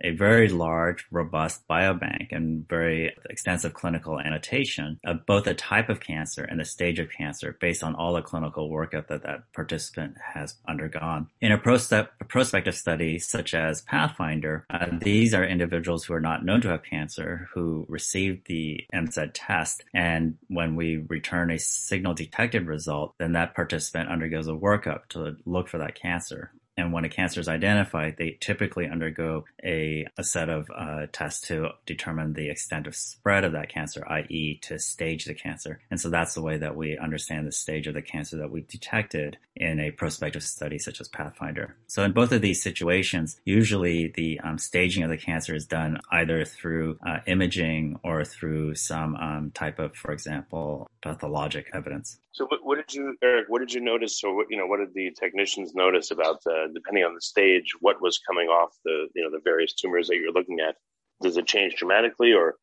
a 0.00 0.10
very 0.10 0.48
large, 0.48 1.06
robust 1.10 1.66
biobank 1.68 2.28
and 2.30 2.68
very 2.68 3.14
extensive 3.28 3.74
clinical 3.74 4.20
annotation 4.20 4.98
of 5.04 5.26
both 5.26 5.44
the 5.44 5.54
type 5.54 5.88
of 5.88 6.00
cancer 6.00 6.44
and 6.44 6.60
the 6.60 6.64
stage 6.64 6.98
of 6.98 7.10
cancer 7.10 7.56
based 7.60 7.82
on 7.82 7.94
all 7.94 8.14
the 8.14 8.22
clinical 8.22 8.70
workup 8.70 9.08
that 9.08 9.22
that 9.22 9.52
participant 9.52 10.14
has 10.34 10.56
undergone. 10.68 11.28
In 11.40 11.52
a 11.52 11.58
prospective 11.58 12.74
study 12.74 13.18
such 13.18 13.54
as 13.54 13.82
Pathfinder, 13.82 14.64
uh, 14.70 14.86
these 15.00 15.34
are 15.34 15.44
individuals 15.44 16.04
who 16.04 16.14
are 16.14 16.20
not 16.20 16.44
known 16.44 16.60
to 16.60 16.68
have 16.68 16.82
cancer 16.82 17.48
who 17.52 17.86
received 17.88 18.46
the 18.46 18.84
MCED 18.94 19.30
test. 19.34 19.84
And 19.94 20.36
when 20.48 20.76
we 20.76 21.04
return 21.08 21.50
a 21.50 21.58
signal 21.58 22.14
detected 22.14 22.66
result, 22.66 23.14
then 23.18 23.32
that 23.32 23.54
participant 23.54 24.10
undergoes 24.10 24.48
a 24.48 24.52
workup 24.52 25.06
to 25.10 25.36
look 25.44 25.68
for 25.68 25.78
that 25.78 25.94
cancer. 25.94 26.52
And 26.78 26.92
when 26.92 27.04
a 27.04 27.08
cancer 27.08 27.40
is 27.40 27.48
identified, 27.48 28.16
they 28.16 28.38
typically 28.40 28.88
undergo 28.88 29.44
a, 29.64 30.06
a 30.16 30.22
set 30.22 30.48
of 30.48 30.70
uh, 30.74 31.06
tests 31.12 31.48
to 31.48 31.70
determine 31.86 32.34
the 32.34 32.48
extent 32.48 32.86
of 32.86 32.94
spread 32.94 33.44
of 33.44 33.52
that 33.52 33.68
cancer, 33.68 34.06
i.e. 34.08 34.60
to 34.62 34.78
stage 34.78 35.24
the 35.24 35.34
cancer. 35.34 35.80
And 35.90 36.00
so 36.00 36.08
that's 36.08 36.34
the 36.34 36.42
way 36.42 36.56
that 36.56 36.76
we 36.76 36.96
understand 36.96 37.46
the 37.46 37.52
stage 37.52 37.88
of 37.88 37.94
the 37.94 38.02
cancer 38.02 38.36
that 38.38 38.52
we've 38.52 38.68
detected 38.68 39.38
in 39.56 39.80
a 39.80 39.90
prospective 39.90 40.44
study 40.44 40.78
such 40.78 41.00
as 41.00 41.08
Pathfinder. 41.08 41.74
So 41.88 42.04
in 42.04 42.12
both 42.12 42.30
of 42.30 42.42
these 42.42 42.62
situations, 42.62 43.40
usually 43.44 44.12
the 44.14 44.38
um, 44.40 44.56
staging 44.56 45.02
of 45.02 45.10
the 45.10 45.18
cancer 45.18 45.56
is 45.56 45.66
done 45.66 45.98
either 46.12 46.44
through 46.44 46.98
uh, 47.04 47.18
imaging 47.26 47.98
or 48.04 48.24
through 48.24 48.76
some 48.76 49.16
um, 49.16 49.50
type 49.50 49.80
of, 49.80 49.96
for 49.96 50.12
example, 50.12 50.88
pathologic 51.02 51.70
evidence. 51.74 52.20
So 52.38 52.46
what, 52.46 52.60
what, 52.62 52.76
did 52.76 52.94
you, 52.94 53.16
Eric? 53.20 53.46
What 53.48 53.58
did 53.58 53.72
you 53.72 53.80
notice, 53.80 54.22
or 54.22 54.32
what 54.32 54.46
you 54.48 54.56
know, 54.56 54.66
what 54.66 54.78
did 54.78 54.94
the 54.94 55.10
technicians 55.10 55.74
notice 55.74 56.12
about 56.12 56.44
the, 56.44 56.68
depending 56.72 57.02
on 57.02 57.12
the 57.16 57.20
stage, 57.20 57.72
what 57.80 58.00
was 58.00 58.20
coming 58.24 58.46
off 58.46 58.70
the 58.84 59.08
you 59.16 59.24
know 59.24 59.30
the 59.32 59.42
various 59.42 59.74
tumors 59.74 60.06
that 60.06 60.18
you're 60.18 60.30
looking 60.32 60.60
at? 60.60 60.76
Does 61.20 61.36
it 61.36 61.48
change 61.48 61.74
dramatically, 61.74 62.32
or 62.34 62.54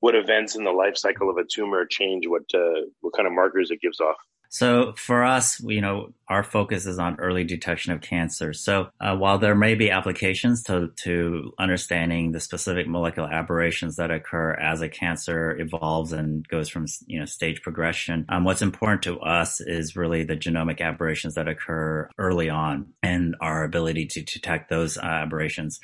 what 0.00 0.16
events 0.16 0.56
in 0.56 0.64
the 0.64 0.72
life 0.72 0.96
cycle 0.96 1.30
of 1.30 1.36
a 1.36 1.44
tumor 1.44 1.86
change 1.88 2.26
what 2.26 2.42
uh, 2.56 2.90
what 3.02 3.14
kind 3.14 3.28
of 3.28 3.32
markers 3.32 3.70
it 3.70 3.80
gives 3.80 4.00
off? 4.00 4.16
So 4.54 4.92
for 4.92 5.24
us, 5.24 5.60
you 5.64 5.80
know, 5.80 6.12
our 6.28 6.44
focus 6.44 6.86
is 6.86 7.00
on 7.00 7.18
early 7.18 7.42
detection 7.42 7.92
of 7.92 8.00
cancer. 8.00 8.52
So 8.52 8.88
uh, 9.00 9.16
while 9.16 9.36
there 9.36 9.56
may 9.56 9.74
be 9.74 9.90
applications 9.90 10.62
to, 10.64 10.92
to 11.02 11.52
understanding 11.58 12.30
the 12.30 12.38
specific 12.38 12.86
molecular 12.86 13.32
aberrations 13.32 13.96
that 13.96 14.12
occur 14.12 14.52
as 14.52 14.80
a 14.80 14.88
cancer 14.88 15.58
evolves 15.58 16.12
and 16.12 16.46
goes 16.46 16.68
from, 16.68 16.86
you 17.06 17.18
know, 17.18 17.24
stage 17.24 17.62
progression, 17.62 18.26
um, 18.28 18.44
what's 18.44 18.62
important 18.62 19.02
to 19.02 19.18
us 19.18 19.60
is 19.60 19.96
really 19.96 20.22
the 20.22 20.36
genomic 20.36 20.80
aberrations 20.80 21.34
that 21.34 21.48
occur 21.48 22.08
early 22.16 22.48
on 22.48 22.92
and 23.02 23.34
our 23.40 23.64
ability 23.64 24.06
to 24.06 24.22
detect 24.22 24.70
those 24.70 24.96
uh, 24.96 25.00
aberrations. 25.00 25.80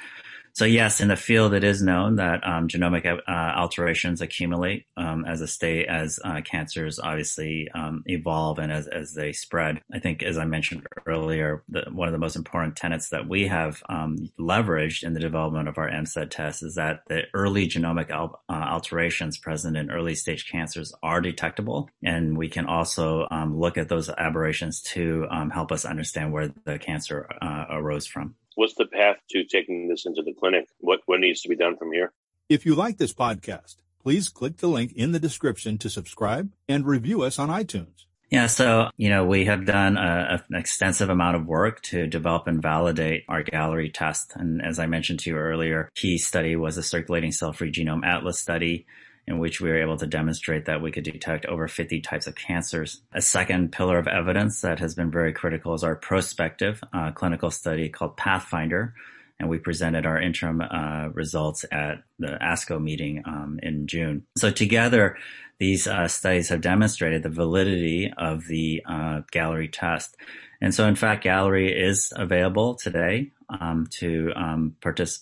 So 0.53 0.65
yes, 0.65 1.01
in 1.01 1.09
the 1.09 1.17
field, 1.17 1.55
it 1.55 1.65
is 1.65 1.83
known 1.83 2.17
that 2.17 2.47
um, 2.47 2.69
genomic 2.69 3.07
uh, 3.07 3.31
alterations 3.31 4.21
accumulate 4.21 4.87
um, 4.97 5.25
as 5.25 5.41
a 5.41 5.47
state 5.47 5.87
as 5.87 6.19
uh, 6.25 6.41
cancers 6.43 6.99
obviously 6.99 7.69
um, 7.75 8.03
evolve 8.07 8.59
and 8.59 8.73
as, 8.73 8.87
as 8.89 9.15
they 9.15 9.33
spread. 9.33 9.81
I 9.93 9.99
think, 9.99 10.23
as 10.23 10.39
I 10.39 10.45
mentioned 10.45 10.87
earlier, 11.07 11.63
the, 11.69 11.85
one 11.93 12.09
of 12.09 12.13
the 12.13 12.19
most 12.19 12.37
important 12.37 12.77
tenets 12.77 13.11
that 13.11 13.29
we 13.29 13.47
have 13.47 13.83
um, 13.89 14.31
leveraged 14.39 15.03
in 15.03 15.15
the 15.15 15.21
development 15.21 15.69
of 15.69 15.79
our 15.79 15.89
MCED 15.89 16.31
test 16.31 16.63
is 16.63 16.75
that 16.75 17.03
the 17.09 17.23
early 17.35 17.69
genomic 17.69 18.11
al- 18.11 18.43
uh, 18.49 18.53
alterations 18.53 19.39
present 19.39 19.77
in 19.77 19.91
early 19.91 20.15
stage 20.15 20.51
cancers 20.51 20.93
are 21.03 21.21
detectable, 21.21 21.89
and 22.03 22.37
we 22.37 22.49
can 22.49 22.67
also 22.67 23.27
um, 23.31 23.59
look 23.59 23.79
at 23.79 23.89
those 23.89 24.09
aberrations 24.09 24.83
to 24.83 25.27
um, 25.31 25.51
help 25.51 25.73
us 25.73 25.85
understand 25.85 26.33
where 26.33 26.53
the 26.65 26.79
cancer 26.79 27.29
uh, 27.41 27.67
arose 27.71 28.07
from 28.07 28.35
what's 28.55 28.75
the 28.75 28.87
path 28.87 29.17
to 29.31 29.45
taking 29.45 29.89
this 29.89 30.07
into 30.07 30.23
the 30.23 30.35
clinic? 30.35 30.67
What 30.79 31.01
what 31.07 31.21
needs 31.21 31.43
to 31.43 31.49
be 31.49 31.57
done 31.57 31.77
from 31.77 31.93
here? 31.93 32.13
If 32.49 32.67
you 32.67 32.75
like 32.75 32.99
this 32.99 33.13
podcast, 33.13 33.77
please 34.03 34.29
click 34.29 34.59
the 34.59 34.67
link 34.67 34.93
in 34.95 35.13
the 35.13 35.21
description 35.21 35.79
to 35.79 35.91
subscribe 35.91 36.53
and 36.69 36.87
review 36.87 37.23
us 37.23 37.39
on 37.39 37.49
iTunes. 37.49 38.07
Yeah, 38.31 38.47
so, 38.47 38.91
you 38.97 39.09
know, 39.09 39.25
we 39.25 39.47
have 39.47 39.67
done 39.67 39.97
a, 39.97 40.41
an 40.49 40.57
extensive 40.57 41.11
amount 41.11 41.37
of 41.37 41.47
work 41.47 41.83
to 41.83 42.07
develop 42.07 42.47
and 42.47 42.63
validate 42.63 43.25
our 43.29 43.43
Galleri 43.43 43.93
test. 43.93 44.33
And 44.37 44.65
as 44.65 44.79
I 44.79 44.87
mentioned 44.87 45.19
to 45.21 45.31
you 45.31 45.37
earlier, 45.37 45.91
key 45.97 46.17
study 46.17 46.55
was 46.55 46.79
a 46.79 46.83
circulating 46.83 47.33
cell-free 47.33 47.73
genome 47.73 48.07
atlas 48.07 48.39
study 48.39 48.87
in 49.27 49.39
which 49.39 49.61
we 49.61 49.69
were 49.69 49.81
able 49.81 49.97
to 49.97 50.07
demonstrate 50.07 50.65
that 50.65 50.83
we 50.83 50.91
could 50.91 51.05
detect 51.05 51.47
over 51.47 51.69
50 51.69 52.01
types 52.01 52.27
of 52.27 52.35
cancers. 52.35 53.03
A 53.13 53.23
second 53.23 53.73
pillar 53.73 53.99
of 53.99 54.09
evidence 54.09 54.61
that 54.63 54.79
has 54.81 54.95
been 54.95 55.11
very 55.11 55.33
critical 55.33 55.75
is 55.75 55.85
our 55.85 55.97
prospective 55.97 56.83
uh, 56.93 57.13
clinical 57.13 57.51
study 57.51 57.89
called 57.89 58.17
Pathfinder. 58.17 58.95
And 59.39 59.49
we 59.49 59.59
presented 59.59 60.05
our 60.05 60.21
interim 60.21 60.61
uh, 60.61 61.09
results 61.15 61.65
at 61.73 62.03
the 62.19 62.39
ASCO 62.43 62.83
meeting 62.83 63.23
um, 63.25 63.59
in 63.63 63.87
June. 63.87 64.27
So 64.37 64.51
together, 64.51 65.17
these 65.59 65.87
uh, 65.87 66.09
studies 66.09 66.49
have 66.49 66.61
demonstrated 66.61 67.23
the 67.23 67.29
validity 67.29 68.13
of 68.17 68.47
the 68.49 68.83
uh, 68.87 69.23
Galleri 69.33 69.69
test. 69.71 70.17
And 70.61 70.75
so, 70.75 70.87
in 70.87 70.95
fact, 70.95 71.25
Galleri 71.25 71.75
is 71.75 72.13
available 72.17 72.75
today 72.75 73.31
um, 73.49 73.87
to 73.99 74.33
um, 74.37 74.77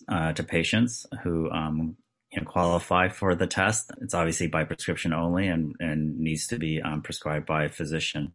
uh, 0.08 0.32
to 0.32 0.42
patients 0.42 1.06
who 1.22 1.50
know, 2.38 2.44
qualify 2.44 3.08
for 3.08 3.34
the 3.34 3.46
test. 3.46 3.90
It's 4.00 4.14
obviously 4.14 4.46
by 4.46 4.64
prescription 4.64 5.12
only 5.12 5.48
and, 5.48 5.74
and 5.80 6.18
needs 6.18 6.46
to 6.48 6.58
be 6.58 6.80
um, 6.80 7.02
prescribed 7.02 7.46
by 7.46 7.64
a 7.64 7.68
physician. 7.68 8.32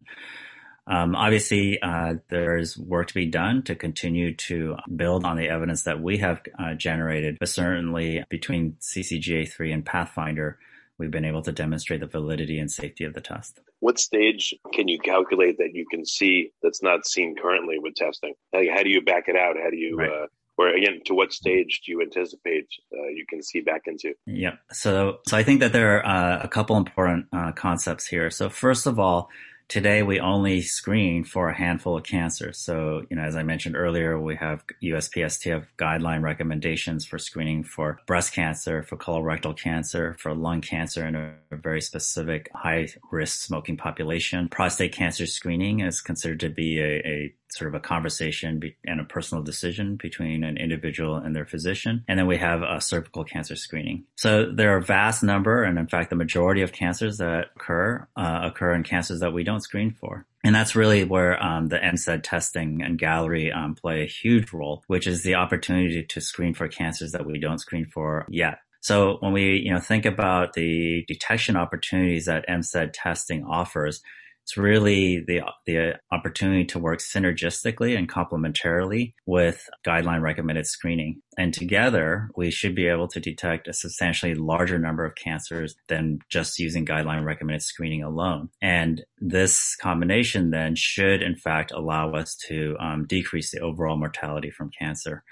Um, 0.86 1.16
obviously, 1.16 1.82
uh, 1.82 2.16
there's 2.30 2.78
work 2.78 3.08
to 3.08 3.14
be 3.14 3.26
done 3.26 3.64
to 3.64 3.76
continue 3.76 4.36
to 4.36 4.76
build 4.94 5.24
on 5.24 5.38
the 5.38 5.48
evidence 5.48 5.84
that 5.84 6.02
we 6.02 6.18
have 6.18 6.42
uh, 6.60 6.74
generated, 6.74 7.38
but 7.40 7.48
certainly 7.48 8.24
between 8.30 8.76
CCGA3 8.82 9.74
and 9.74 9.86
Pathfinder, 9.86 10.60
we've 10.98 11.12
been 11.12 11.26
able 11.26 11.42
to 11.44 11.54
demonstrate 11.54 12.02
the 12.02 12.08
validity 12.08 12.60
and 12.60 12.70
safety 12.70 13.06
of 13.06 13.14
the 13.14 13.22
test. 13.22 13.62
What 13.80 13.98
stage 13.98 14.54
can 14.74 14.88
you 14.88 15.00
calculate 15.00 15.58
that 15.58 15.74
you 15.74 15.86
can 15.90 16.06
see 16.06 16.52
that's 16.62 16.84
not 16.84 17.06
seen 17.06 17.36
currently 17.42 17.80
with 17.80 17.96
testing? 17.96 18.34
Like, 18.52 18.70
how 18.70 18.84
do 18.84 18.90
you 18.90 19.02
back 19.02 19.26
it 19.28 19.38
out? 19.38 19.56
How 19.62 19.70
do 19.70 19.78
you 19.78 19.98
right. 19.98 20.10
uh, 20.10 20.28
or 20.58 20.70
again, 20.70 21.02
to 21.06 21.14
what 21.14 21.34
stage 21.34 21.82
do 21.86 21.92
you 21.92 22.02
anticipate 22.02 22.68
uh, 22.94 23.08
you 23.08 23.26
can 23.28 23.42
see 23.42 23.62
back 23.62 23.82
into? 23.88 24.14
Yeah. 24.26 24.56
So, 24.72 25.20
so 25.28 25.38
I 25.38 25.44
think 25.44 25.60
that 25.62 25.74
there 25.74 26.06
are 26.06 26.06
uh, 26.06 26.44
a 26.44 26.48
couple 26.48 26.78
important 26.78 27.28
uh, 27.34 27.52
concepts 27.54 28.06
here. 28.06 28.30
So 28.30 28.50
first 28.50 28.86
of 28.86 29.00
all, 29.00 29.30
Today, 29.70 30.04
we 30.04 30.20
only 30.20 30.62
screen 30.62 31.24
for 31.24 31.50
a 31.50 31.58
handful 31.58 31.98
of 31.98 32.04
cancers. 32.04 32.60
So, 32.60 33.06
you 33.10 33.16
know, 33.16 33.24
as 33.24 33.36
I 33.36 33.44
mentioned 33.44 33.76
earlier, 33.76 34.20
we 34.20 34.36
have 34.36 34.64
USPSTF 34.84 35.66
guideline 35.80 36.22
recommendations 36.22 37.06
for 37.06 37.18
screening 37.18 37.64
for 37.64 38.00
breast 38.06 38.34
cancer, 38.34 38.84
for 38.84 38.98
colorectal 38.98 39.58
cancer, 39.58 40.16
for 40.20 40.36
lung 40.36 40.62
cancer 40.62 41.08
in 41.08 41.16
a 41.16 41.34
very 41.52 41.82
specific 41.82 42.52
high 42.54 42.90
risk 43.12 43.40
smoking 43.40 43.78
population. 43.78 44.50
Prostate 44.50 44.94
cancer 44.94 45.26
screening 45.26 45.80
is 45.80 46.02
considered 46.02 46.42
to 46.42 46.50
be 46.50 46.80
a, 46.80 47.08
a 47.08 47.34
sort 47.54 47.70
of 47.70 47.76
a 47.76 47.80
conversation 47.80 48.60
be- 48.60 48.76
and 48.86 49.00
a 49.00 49.06
personal 49.06 49.44
decision 49.44 49.96
between 49.96 50.44
an 50.44 50.58
individual 50.58 51.16
and 51.16 51.36
their 51.36 51.46
physician. 51.46 52.04
And 52.08 52.20
then 52.20 52.28
we 52.28 52.38
have 52.38 52.62
a 52.62 52.82
cervical 52.82 53.24
cancer 53.24 53.56
screening. 53.56 54.06
So 54.16 54.52
there 54.52 54.74
are 54.74 54.78
a 54.78 54.84
vast 54.84 55.24
number, 55.24 55.64
and 55.64 55.78
in 55.78 55.88
fact, 55.88 56.10
the 56.10 56.16
majority 56.16 56.62
of 56.62 56.72
cancers 56.72 57.18
that 57.18 57.48
occur 57.56 58.08
uh, 58.16 58.40
occur 58.44 58.74
in 58.74 58.84
cancers 58.84 59.20
that 59.20 59.34
we 59.34 59.44
don't 59.44 59.62
screen 59.62 59.92
for. 59.92 60.26
And 60.44 60.54
that's 60.54 60.76
really 60.76 61.06
where 61.06 61.42
um, 61.42 61.68
the 61.68 61.78
MCED 61.78 62.22
testing 62.24 62.82
and 62.82 63.00
Galleri 63.00 63.56
um, 63.56 63.76
play 63.76 64.04
a 64.04 64.08
huge 64.08 64.52
role, 64.52 64.84
which 64.88 65.08
is 65.08 65.24
the 65.24 65.36
opportunity 65.36 66.04
to 66.04 66.22
screen 66.22 66.54
for 66.54 66.68
cancers 66.68 67.14
that 67.14 67.26
we 67.26 67.40
don't 67.40 67.60
screen 67.60 67.86
for 67.86 68.26
yet. 68.30 68.60
So 68.82 69.16
when 69.22 69.32
we, 69.32 69.62
you 69.64 69.74
know, 69.74 69.80
think 69.80 70.06
about 70.06 70.54
the 70.54 71.06
detection 71.08 71.56
opportunities 71.56 72.26
that 72.26 72.46
MCED 72.50 72.92
testing 72.94 73.46
offers, 73.46 74.02
it's 74.44 74.58
really 74.58 75.24
the 75.26 75.42
the 75.66 75.94
opportunity 76.12 76.66
to 76.66 76.80
work 76.80 77.00
synergistically 77.00 77.98
and 77.98 78.10
complementarily 78.10 79.14
with 79.26 79.70
guideline 79.86 80.22
recommended 80.22 80.68
screening. 80.68 81.22
And 81.38 81.54
together, 81.54 82.30
we 82.36 82.52
should 82.52 82.76
be 82.76 82.88
able 82.88 83.08
to 83.08 83.20
detect 83.20 83.68
a 83.68 83.74
substantially 83.74 84.36
larger 84.36 84.78
number 84.78 85.06
of 85.06 85.16
cancers 85.16 85.76
than 85.88 86.20
just 86.30 86.60
using 86.60 86.86
guideline 86.86 87.24
recommended 87.24 87.62
screening 87.62 88.04
alone. 88.04 88.50
And 88.62 89.04
this 89.20 89.76
combination 89.78 90.52
then 90.52 90.76
should, 90.76 91.22
in 91.22 91.36
fact, 91.38 91.72
allow 91.72 92.12
us 92.12 92.36
to 92.48 92.76
um, 92.80 93.06
decrease 93.08 93.52
the 93.52 93.62
overall 93.62 93.98
mortality 93.98 94.52
from 94.52 94.72
cancer. 94.78 95.24